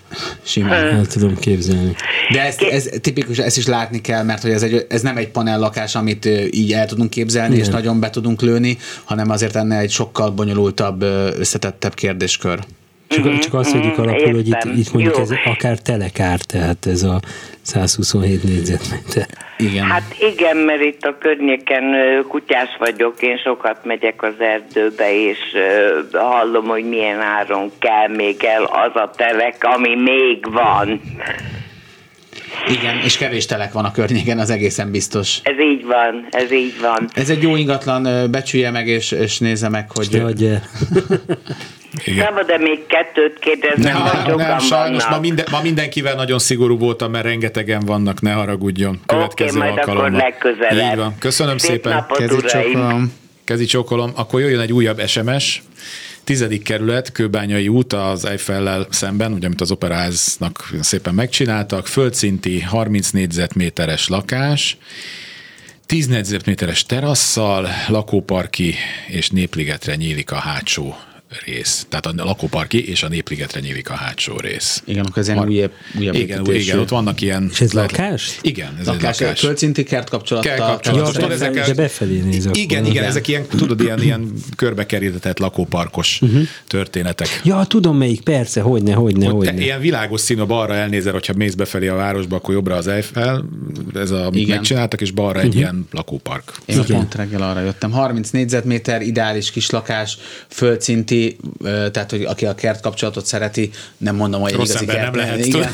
[0.42, 0.86] Simán.
[0.86, 1.96] El tudom képzelni.
[2.32, 5.30] De ez, ez tipikus, ezt is látni kell, mert hogy ez, egy, ez nem egy
[5.30, 7.66] panellakás, amit ö, így el tudunk képzelni, Igen.
[7.66, 11.02] és nagyon be tudunk lőni, hanem azért ennél egy sokkal bonyolultabb,
[11.38, 12.60] összetettebb kérdéskör.
[13.08, 15.22] Csak, csak azt vegyük alapul, hogy itt, itt mondjuk Jó.
[15.22, 17.20] ez akár telekár, tehát ez a
[17.62, 19.28] 127 négyzetméter.
[19.58, 19.86] Igen.
[19.86, 21.84] Hát igen, mert itt a környéken
[22.28, 25.38] kutyás vagyok, én sokat megyek az erdőbe, és
[26.12, 31.02] hallom, hogy milyen áron kell még el az a telek, ami még van.
[32.70, 35.40] Igen, és kevés telek van a környéken, az egészen biztos.
[35.44, 37.10] Ez így van, ez így van.
[37.14, 40.22] Ez egy jó ingatlan, becsülje meg, és, és nézze meg, hogy...
[42.06, 42.24] Adja.
[42.24, 45.22] Szabad-e még kettőt kérdezni, Nem, nem, nem sajnos ma, vannak?
[45.22, 49.00] minden, ma mindenkivel nagyon szigorú voltam, mert rengetegen vannak, ne haragudjon.
[49.06, 50.20] Következő majd akkor alkalommal.
[50.20, 50.92] legközelebb.
[50.92, 51.16] Így van.
[51.20, 52.06] Köszönöm Szép szépen.
[52.08, 53.14] Kezi csókolom.
[53.44, 54.12] Kezi csókolom.
[54.16, 55.62] Akkor jöjjön egy újabb SMS.
[56.24, 63.10] Tizedik kerület, Kőbányai út az Eiffellel szemben, ugye, amit az operaháznak szépen megcsináltak, földszinti 30
[63.10, 64.78] négyzetméteres lakás,
[65.86, 68.76] 10 négyzetméteres terasszal, lakóparki
[69.08, 70.96] és népligetre nyílik a hátsó
[71.46, 71.86] rész.
[71.90, 74.82] Tehát a lakóparki és a Népligetre nyílik a hátsó rész.
[74.86, 76.60] Igen, akkor ez ilyen Har- újabb, újabb igen, építésű.
[76.64, 77.50] igen, ott vannak ilyen...
[77.52, 78.38] És ez lakás?
[78.42, 79.40] Igen, ez Lakás, egy lakás.
[79.40, 82.58] költszinti kert Tudod, de- ezek de befelé néz akkor.
[82.58, 86.42] Igen, igen, ezek ilyen, tudod, ilyen, ilyen körbekerített lakóparkos Mhm.
[86.68, 87.42] történetek.
[87.44, 89.62] Ja, tudom melyik, persze, hogyne, hogyne, Ott hogyne.
[89.62, 93.46] ilyen világos színű, balra elnézel, hogyha mész befelé a városba, akkor jobbra az Eiffel,
[93.94, 95.58] ez a, amit megcsináltak, és balra egy Mhm.
[95.58, 96.52] ilyen lakópark.
[96.66, 97.92] Én pont reggel arra jöttem.
[97.92, 100.18] 30 négyzetméter, ideális kislakás,
[100.50, 101.17] földszinti,
[101.64, 105.02] ö, tehát hogy aki a kert kapcsolatot szereti, nem mondom, hogy Rossz igazi kert.
[105.02, 105.70] nem lehet, Igen.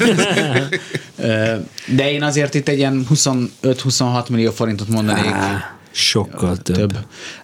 [1.96, 5.26] De én azért itt egy ilyen 25-26 millió forintot mondanék.
[5.26, 6.98] Á, sokkal több.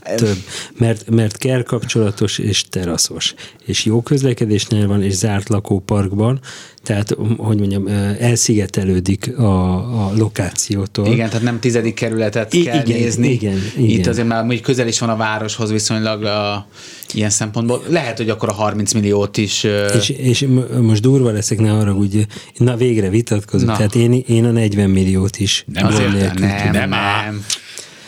[0.04, 0.18] Több.
[0.18, 0.38] több.
[0.78, 3.34] Mert, mert kapcsolatos és teraszos.
[3.66, 6.40] És jó közlekedésnél van, és zárt lakóparkban,
[6.84, 7.88] tehát, hogy mondjam,
[8.20, 9.74] elszigetelődik a,
[10.06, 11.08] a lokációtól.
[11.08, 13.28] Igen, tehát nem tizedik kerületet I- kell igen, nézni.
[13.30, 13.90] igen, igen.
[14.00, 16.68] Itt azért már mondjuk közel is van a városhoz viszonylag a,
[17.14, 17.84] ilyen szempontból.
[17.88, 19.66] Lehet, hogy akkor a 30 milliót is...
[19.96, 20.48] És, és
[20.82, 22.26] most durva leszek, ne arra, úgy,
[22.58, 23.70] na végre vitatkozunk.
[23.72, 23.76] Na.
[23.78, 25.66] Tehát én, én a 40 milliót is.
[25.74, 27.46] Nem azért, nem, nem, nem.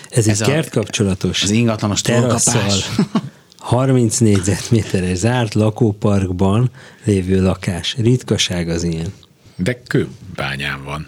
[0.10, 1.44] Ez, Ez egy a- kert kapcsolatos.
[1.44, 2.72] Az ingatlanos terasszal.
[3.62, 6.72] 30 négyzetméteres zárt lakóparkban
[7.04, 7.96] lévő lakás.
[7.98, 9.14] Ritkaság az ilyen.
[9.56, 11.08] De kőbányán van.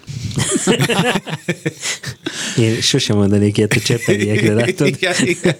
[2.57, 4.87] Én sosem mondanék ilyet a csepeliekre, látod?
[4.97, 5.55] Igen, igen.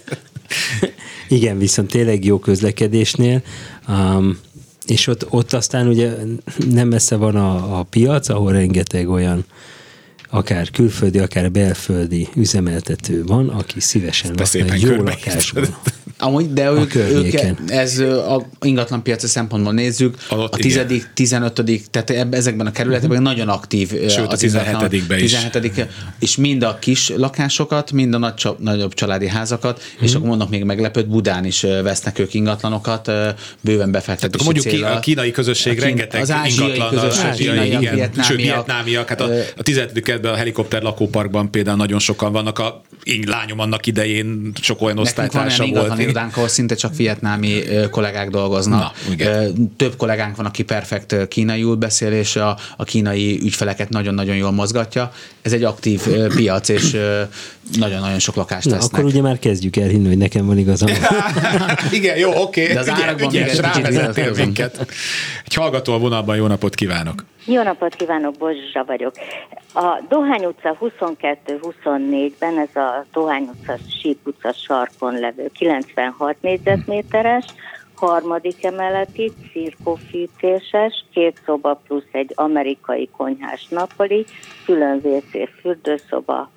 [1.28, 3.42] Igen, viszont tényleg jó közlekedésnél,
[3.88, 4.40] um,
[4.86, 6.14] és ott, ott aztán ugye
[6.70, 9.46] nem messze van a, a piac, ahol rengeteg olyan
[10.30, 15.76] akár külföldi, akár belföldi üzemeltető van, aki szívesen szépen egy jó lakásban.
[16.24, 17.34] Amúgy, de A ők, ők,
[17.68, 20.70] ez a ingatlanpiaci szempontból nézzük, Alatt a igen.
[20.70, 25.32] tizedik, tizenötödik, tehát ezekben a kerületekben nagyon aktív Sőt, a az ingatlan- 17-ben is.
[25.32, 25.88] 17
[26.20, 30.64] és mind a kis lakásokat, mind a nagy, nagyobb családi házakat, és akkor mondok még
[30.64, 33.12] meglepőt, Budán is vesznek ők ingatlanokat,
[33.62, 34.98] bőven befektetési Tehát mondjuk ki, céllal.
[34.98, 38.38] a kínai közösség A kín- rengeteg az ázsiai ingatlan, közösség, ázsiai, kínaiak, igen, vietnámiak, sőt,
[38.42, 40.02] vietnámiak, hát a, a 17.
[40.04, 44.96] kerületben a helikopter lakóparkban például nagyon sokan vannak, a én lányom annak idején sok olyan
[44.96, 46.00] Nekünk van olyan osztálytársa volt.
[46.00, 48.80] irodánk, ahol szinte csak vietnámi kollégák dolgoznak.
[48.80, 49.74] Na, igen.
[49.78, 55.12] Több kollégánk van, aki perfekt kínaiul beszél, és a, a kínai ügyfeleket nagyon-nagyon jól mozgatja.
[55.42, 56.02] Ez egy aktív
[56.36, 56.98] piac, és
[57.78, 58.94] nagyon-nagyon sok lakást Na, tesznek.
[58.94, 60.90] akkor ugye már kezdjük el hinni, hogy nekem van igazam.
[61.92, 62.74] igen, jó, oké.
[62.74, 64.86] De az Ügyes- árakban még ügyes, egy kicsit rávezettél minket.
[65.46, 67.26] Egy hallgató a vonalban, jó napot kívánok.
[67.46, 69.14] Jó napot kívánok, Bozsa vagyok.
[69.74, 77.46] A Dohány utca 22-24-ben, ez a Dohány utca, Síp utca sarkon levő 96 négyzetméteres,
[77.96, 84.26] harmadik emeleti, cirkófűtéses, két szoba plusz egy amerikai konyhás napoli,
[84.66, 86.52] külön WC, fürdőszoba,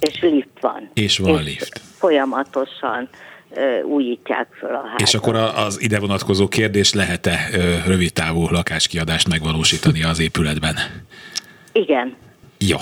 [0.00, 0.90] és lift van.
[0.94, 1.78] És van lift.
[1.78, 3.08] Folyamatosan
[3.84, 5.00] újítják föl a házat.
[5.00, 10.76] És akkor az ide vonatkozó kérdés, lehet-e ö, rövidtávú lakáskiadást megvalósítani az épületben?
[11.72, 12.16] Igen.
[12.58, 12.76] Jó.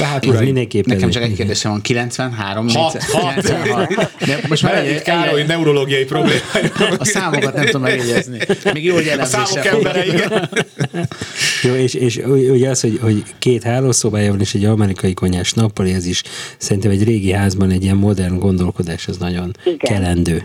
[0.00, 2.68] Tehát, Ez uraim, mindenképpen Nekem egy- csak egy kérdésem van, 93?
[2.68, 3.34] Hat, négyzet- hat.
[3.34, 4.10] 96.
[4.26, 6.96] De most már Benedikt Károly neurológiai problémája.
[6.98, 8.38] a számokat nem tudom megjegyezni.
[8.72, 10.48] Még jó, hogy A számok embere, igen.
[11.62, 12.16] Jó, és, és
[12.50, 16.22] ugye az, hogy, hogy két hálószobája van, és egy amerikai konyhás nappali, ez is
[16.58, 19.76] szerintem egy régi házban egy ilyen modern gondolkodás, az nagyon Igen.
[19.78, 20.44] kelendő.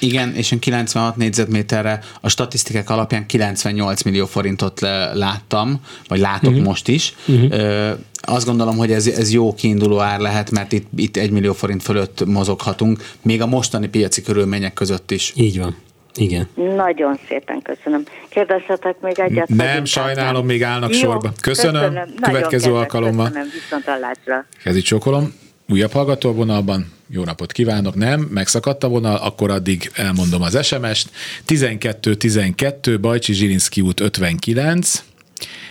[0.00, 4.80] Igen, és én 96 négyzetméterre a statisztikák alapján 98 millió forintot
[5.14, 6.64] láttam, vagy látok uh-huh.
[6.64, 7.14] most is.
[7.26, 7.52] Uh-huh.
[7.52, 11.52] Ö, azt gondolom, hogy ez, ez jó kiinduló ár lehet, mert itt, itt 1 millió
[11.52, 15.32] forint fölött mozoghatunk, még a mostani piaci körülmények között is.
[15.36, 15.76] Így van.
[16.16, 16.48] Igen.
[16.76, 18.02] Nagyon szépen köszönöm.
[18.28, 19.48] Kérdezhetek még egyet?
[19.48, 21.32] Nem, sajnálom, inkább még állnak Jó, sorba.
[21.40, 21.92] Köszönöm.
[21.92, 23.26] Nagyon Következő kedves, alkalommal.
[23.26, 24.46] Köszönöm, viszont hallásra.
[24.64, 25.34] Kezi csókolom.
[25.68, 26.95] Újabb hallgató a vonalban.
[27.08, 27.94] Jó napot kívánok.
[27.94, 31.10] Nem, megszakadt a vonal, akkor addig elmondom az SMS-t.
[31.46, 35.04] 12-12, Bajcsi Zsilinszki út 59,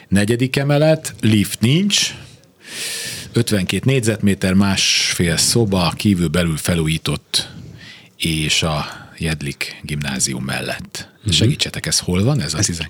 [0.08, 2.16] negyedik emelet, lift nincs,
[3.34, 7.50] 52 négyzetméter, másfél szoba, kívül belül felújított,
[8.18, 11.10] és a Jedlik gimnázium mellett.
[11.24, 11.32] Mhm.
[11.32, 12.42] Segítsetek, ez hol van?
[12.42, 12.88] Ez a 10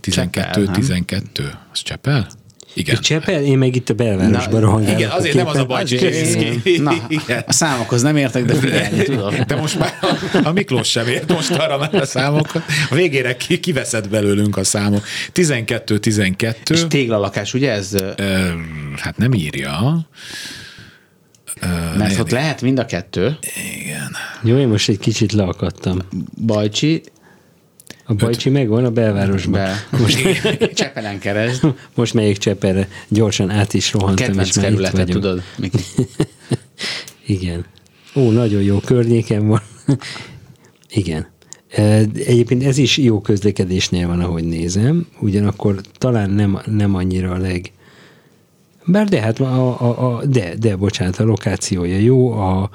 [0.00, 2.28] 12-12, az Csepel?
[2.74, 2.94] Igen.
[2.94, 4.98] Itt Csepel, én meg itt a belvárosban rohangálok.
[4.98, 5.64] igen, a azért nem az a.
[5.64, 6.78] Bajcsi Zsilinszki.
[6.78, 7.44] Na, Igen.
[7.46, 9.34] a számokhoz nem értek, de figyelni tudod.
[9.34, 12.62] De most már a, a Miklós sem ért most arra már a számokat.
[12.90, 15.04] A végére ki, kiveszed belőlünk a számok.
[15.34, 16.54] 12-12.
[16.70, 17.92] És téglalakás, ugye ez?
[18.16, 18.48] Ö,
[18.96, 20.06] hát nem írja.
[21.96, 23.38] Mert ott lehet mind a kettő.
[24.42, 25.98] Jó, én most egy kicsit leakadtam.
[26.46, 27.02] Bajcsi,
[28.12, 29.60] A Bajcsi megvan a belvárosban.
[29.60, 29.98] Be.
[29.98, 30.42] Most,
[30.74, 31.74] Csepelen keresd.
[31.94, 35.42] most melyik Csepelre gyorsan át is rohantam, Kedvenc már itt kerületet, tudod?
[37.26, 37.64] Igen.
[38.14, 39.62] Ó, nagyon jó környéken van.
[40.90, 41.26] Igen.
[42.14, 47.72] Egyébként ez is jó közlekedésnél van, ahogy nézem, ugyanakkor talán nem, nem annyira a leg...
[48.84, 52.70] Bár de, hát a, a, a, de, de, bocsánat, a lokációja jó, a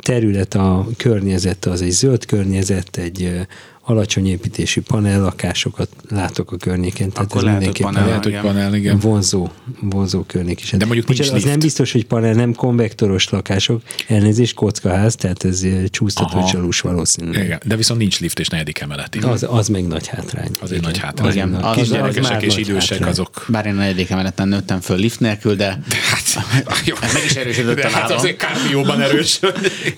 [0.00, 3.46] terület, a környezet az egy zöld környezet, egy
[3.88, 7.10] alacsony építésű panellakásokat látok a környéken.
[7.10, 8.98] Tehát Akkor ez lehet, hogy panel, lehet, hogy panel, igen.
[8.98, 9.48] Vonzó,
[9.80, 10.70] vonzó környék is.
[10.70, 11.46] De mondjuk nincs az lift.
[11.46, 17.44] nem biztos, hogy panel, nem konvektoros lakások, elnézést, kockaház, tehát ez csúsztató csalós valószínűleg.
[17.44, 19.18] Igen, de viszont nincs lift és negyedik emeleti.
[19.18, 20.50] Az, az meg nagy hátrány.
[20.60, 21.32] Az egy nagy hátrány.
[21.32, 23.10] Igen, az, Kis gyerekesek és idősek hátrány.
[23.10, 23.44] azok.
[23.48, 25.80] Bár én a negyedik emeleten nőttem föl lift nélkül, de
[26.10, 26.44] hát,
[26.84, 26.94] jó.
[27.00, 29.40] meg is erősödött a hát azért kárdióban erős.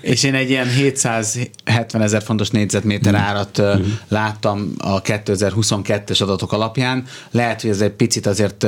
[0.01, 3.17] és én egy ilyen 770 ezer fontos négyzetméter mm.
[3.17, 3.93] árat mm.
[4.09, 7.05] láttam a 2022-es adatok alapján.
[7.31, 8.63] Lehet, hogy ez egy picit azért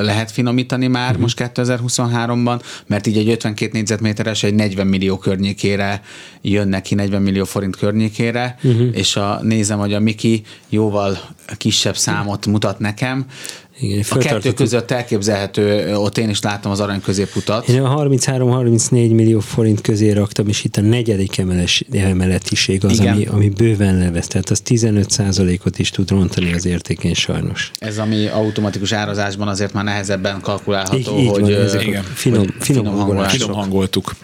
[0.00, 1.20] lehet finomítani már mm.
[1.20, 6.02] most 2023-ban, mert így egy 52 négyzetméteres egy 40 millió környékére
[6.42, 8.88] jön neki, 40 millió forint környékére, uh-huh.
[8.92, 11.18] és a, nézem, hogy a Miki jóval
[11.56, 13.26] kisebb számot mutat nekem,
[13.80, 17.68] igen, a kettő között elképzelhető, ott én is láttam az arany középutat.
[17.68, 23.26] Én a 33-34 millió forint közé raktam, és itt a negyedik emeles, emeletiség az, ami,
[23.26, 25.22] ami bőven levesz, tehát az 15
[25.64, 27.70] ot is tud rontani az értékén sajnos.
[27.78, 32.02] Ez, ami automatikus árazásban azért már nehezebben kalkulálható, így, így hogy van, ezek igen.
[32.02, 34.14] Finom, finom, finom, finom hangoltuk.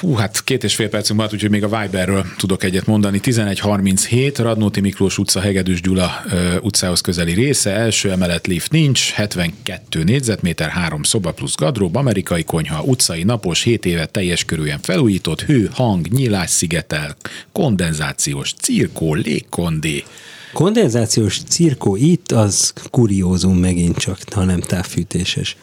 [0.00, 3.20] Hú, hát két és fél percünk maradt, úgyhogy még a Viberről tudok egyet mondani.
[3.22, 10.02] 1137, Radnóti Miklós utca, Hegedűs Gyula ö, utcához közeli része, első emelet lift nincs, 72
[10.04, 15.70] négyzetméter, három szoba plusz gadrób, amerikai konyha, utcai napos, 7 éve teljes körűen felújított, hő,
[15.72, 17.16] hang, nyílás szigetel,
[17.52, 20.04] kondenzációs, cirkó, légkondé.
[20.52, 25.56] Kondenzációs cirkó itt az kuriózum megint csak, ha nem távfűtéses.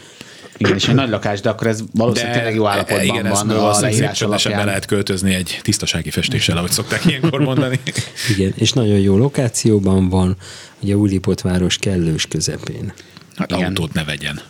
[0.58, 3.50] Igen, és egy nagy lakás, de akkor ez valószínűleg de, tényleg jó állapotban igen, van
[3.50, 4.58] a leírás alapján.
[4.58, 7.80] be lehet költözni egy tisztasági festéssel, ahogy szokták ilyenkor mondani.
[8.36, 10.38] igen, és nagyon jó lokációban van,
[10.80, 12.94] ugye Újlipott város kellős közepén.
[13.36, 13.66] Hát igen.
[13.66, 14.42] autót ne vegyen.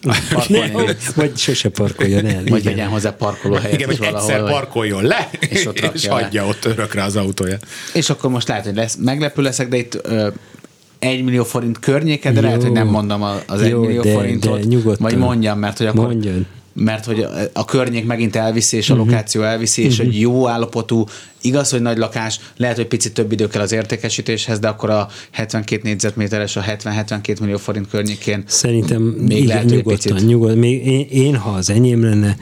[0.00, 0.14] Ne,
[1.14, 2.42] vagy sose parkoljon el.
[2.46, 3.74] Vagy vegyen hozzá parkolóhelyet.
[3.74, 6.48] Igen, vagy valahol, egyszer parkoljon le, és, ott és hagyja le.
[6.48, 7.66] ott örökre az autóját.
[7.94, 10.28] És akkor most lehet, hogy lesz, meglepő leszek, de itt ö,
[11.02, 12.46] 1 millió forint környéke, de Jó.
[12.46, 14.60] lehet, hogy nem mondom az 1 millió de, forintot.
[14.60, 15.10] De nyugodtan.
[15.10, 16.04] Vagy mondjam, mert hogy akkor...
[16.04, 19.08] Mondjon mert hogy a környék megint elviszi, és a uh-huh.
[19.08, 20.06] lokáció elviszi, és uh-huh.
[20.06, 21.04] egy jó állapotú,
[21.40, 25.08] igaz, hogy nagy lakás, lehet, hogy picit több idő kell az értékesítéshez, de akkor a
[25.30, 30.28] 72 négyzetméteres, a 70-72 millió forint környékén Szerintem még igen, lehet, nyugodtan, picit...
[30.28, 30.58] nyugodtan.
[30.58, 32.36] Még én, én, ha az enyém lenne,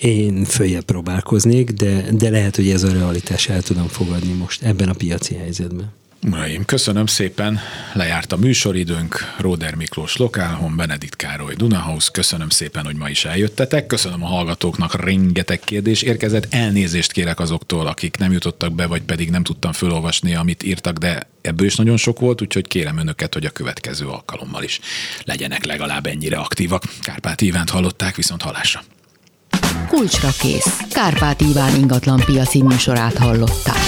[0.00, 4.88] én följebb próbálkoznék, de, de lehet, hogy ez a realitás el tudom fogadni most ebben
[4.88, 5.92] a piaci helyzetben.
[6.30, 7.60] Uraim, köszönöm szépen,
[7.92, 13.86] lejárt a műsoridőnk, Róder Miklós Lokálhon, Benedikt Károly Dunahouse, köszönöm szépen, hogy ma is eljöttetek,
[13.86, 19.30] köszönöm a hallgatóknak, rengeteg kérdés érkezett, elnézést kérek azoktól, akik nem jutottak be, vagy pedig
[19.30, 23.44] nem tudtam felolvasni, amit írtak, de ebből is nagyon sok volt, úgyhogy kérem önöket, hogy
[23.44, 24.80] a következő alkalommal is
[25.24, 26.82] legyenek legalább ennyire aktívak.
[27.00, 28.82] Kárpát Ivánt hallották, viszont halásra.
[29.88, 30.78] Kulcsra kész.
[30.90, 33.82] Kárpát Iván ingatlan piaci műsorát hallották.